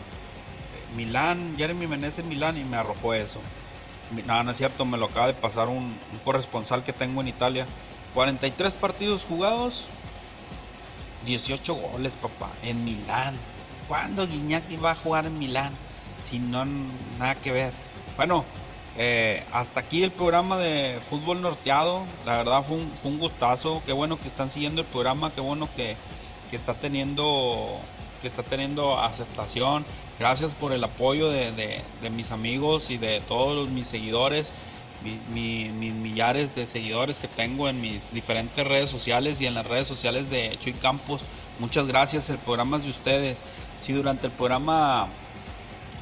Milán, 0.97 1.55
Jeremy 1.57 1.87
Menez 1.87 2.19
en 2.19 2.27
Milán 2.27 2.57
y 2.57 2.65
me 2.65 2.75
arrojó 2.75 3.13
eso. 3.13 3.39
No, 4.27 4.43
no 4.43 4.51
es 4.51 4.57
cierto, 4.57 4.83
me 4.83 4.97
lo 4.97 5.05
acaba 5.05 5.27
de 5.27 5.33
pasar 5.33 5.69
un, 5.69 5.77
un 5.77 6.19
corresponsal 6.25 6.83
que 6.83 6.91
tengo 6.91 7.21
en 7.21 7.29
Italia. 7.29 7.65
43 8.13 8.73
partidos 8.73 9.23
jugados, 9.23 9.87
18 11.25 11.73
goles, 11.73 12.13
papá, 12.15 12.51
en 12.63 12.83
Milán. 12.83 13.33
¿Cuándo 13.87 14.27
Guiñac 14.27 14.69
iba 14.69 14.91
a 14.91 14.95
jugar 14.95 15.25
en 15.25 15.39
Milán? 15.39 15.73
Si 16.25 16.39
no, 16.39 16.65
nada 17.17 17.35
que 17.35 17.53
ver. 17.53 17.73
Bueno, 18.17 18.43
eh, 18.97 19.43
hasta 19.51 19.79
aquí 19.79 20.03
el 20.03 20.11
programa 20.11 20.57
de 20.57 20.99
fútbol 21.01 21.41
norteado. 21.41 22.03
La 22.25 22.37
verdad 22.37 22.63
fue 22.63 22.77
un, 22.77 22.91
fue 22.91 23.11
un, 23.11 23.19
gustazo. 23.19 23.81
Qué 23.85 23.93
bueno 23.93 24.19
que 24.19 24.27
están 24.27 24.51
siguiendo 24.51 24.81
el 24.81 24.87
programa. 24.87 25.31
Qué 25.33 25.41
bueno 25.41 25.67
que, 25.75 25.95
que 26.49 26.55
está 26.55 26.73
teniendo 26.73 27.79
que 28.21 28.27
está 28.27 28.43
teniendo 28.43 28.97
aceptación. 28.99 29.85
Gracias 30.17 30.55
por 30.55 30.71
el 30.71 30.83
apoyo 30.83 31.29
de, 31.29 31.51
de, 31.51 32.09
mis 32.09 32.31
amigos 32.31 32.89
y 32.89 32.97
de 32.97 33.19
todos 33.21 33.69
mis 33.69 33.87
seguidores. 33.87 34.53
Mi, 35.03 35.19
mi, 35.33 35.69
mis 35.73 35.93
millares 35.93 36.55
de 36.55 36.65
seguidores 36.65 37.19
que 37.19 37.27
tengo 37.27 37.67
en 37.67 37.81
mis 37.81 38.13
diferentes 38.13 38.65
redes 38.65 38.89
sociales 38.89 39.41
y 39.41 39.47
en 39.47 39.53
las 39.55 39.67
redes 39.67 39.89
sociales 39.89 40.29
de 40.29 40.57
Chuy 40.61 40.71
Campos. 40.71 41.23
Muchas 41.59 41.87
gracias. 41.87 42.29
El 42.29 42.37
programa 42.37 42.77
es 42.77 42.85
de 42.85 42.91
ustedes. 42.91 43.43
Si 43.79 43.91
durante 43.91 44.27
el 44.27 44.31
programa 44.31 45.09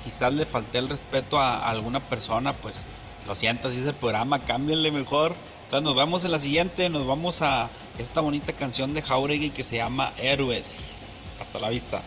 quizás 0.03 0.33
le 0.33 0.45
falté 0.45 0.77
el 0.77 0.89
respeto 0.89 1.39
a, 1.39 1.69
alguna 1.69 1.99
persona, 1.99 2.53
pues 2.53 2.83
lo 3.27 3.35
siento, 3.35 3.67
así 3.67 3.79
es 3.79 3.85
el 3.85 3.95
programa, 3.95 4.39
cámbienle 4.39 4.91
mejor. 4.91 5.35
Entonces 5.65 5.83
nos 5.83 5.95
vemos 5.95 6.25
en 6.25 6.31
la 6.31 6.39
siguiente, 6.39 6.89
nos 6.89 7.07
vamos 7.07 7.41
a 7.41 7.69
esta 7.97 8.21
bonita 8.21 8.53
canción 8.53 8.93
de 8.93 9.01
Jauregui 9.01 9.51
que 9.51 9.63
se 9.63 9.77
llama 9.77 10.11
Héroes. 10.17 10.97
Hasta 11.39 11.59
la 11.59 11.69
vista. 11.69 12.01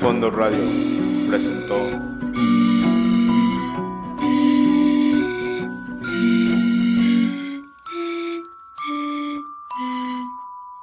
Fondo 0.00 0.30
Radio 0.30 1.28
presentó 1.28 2.15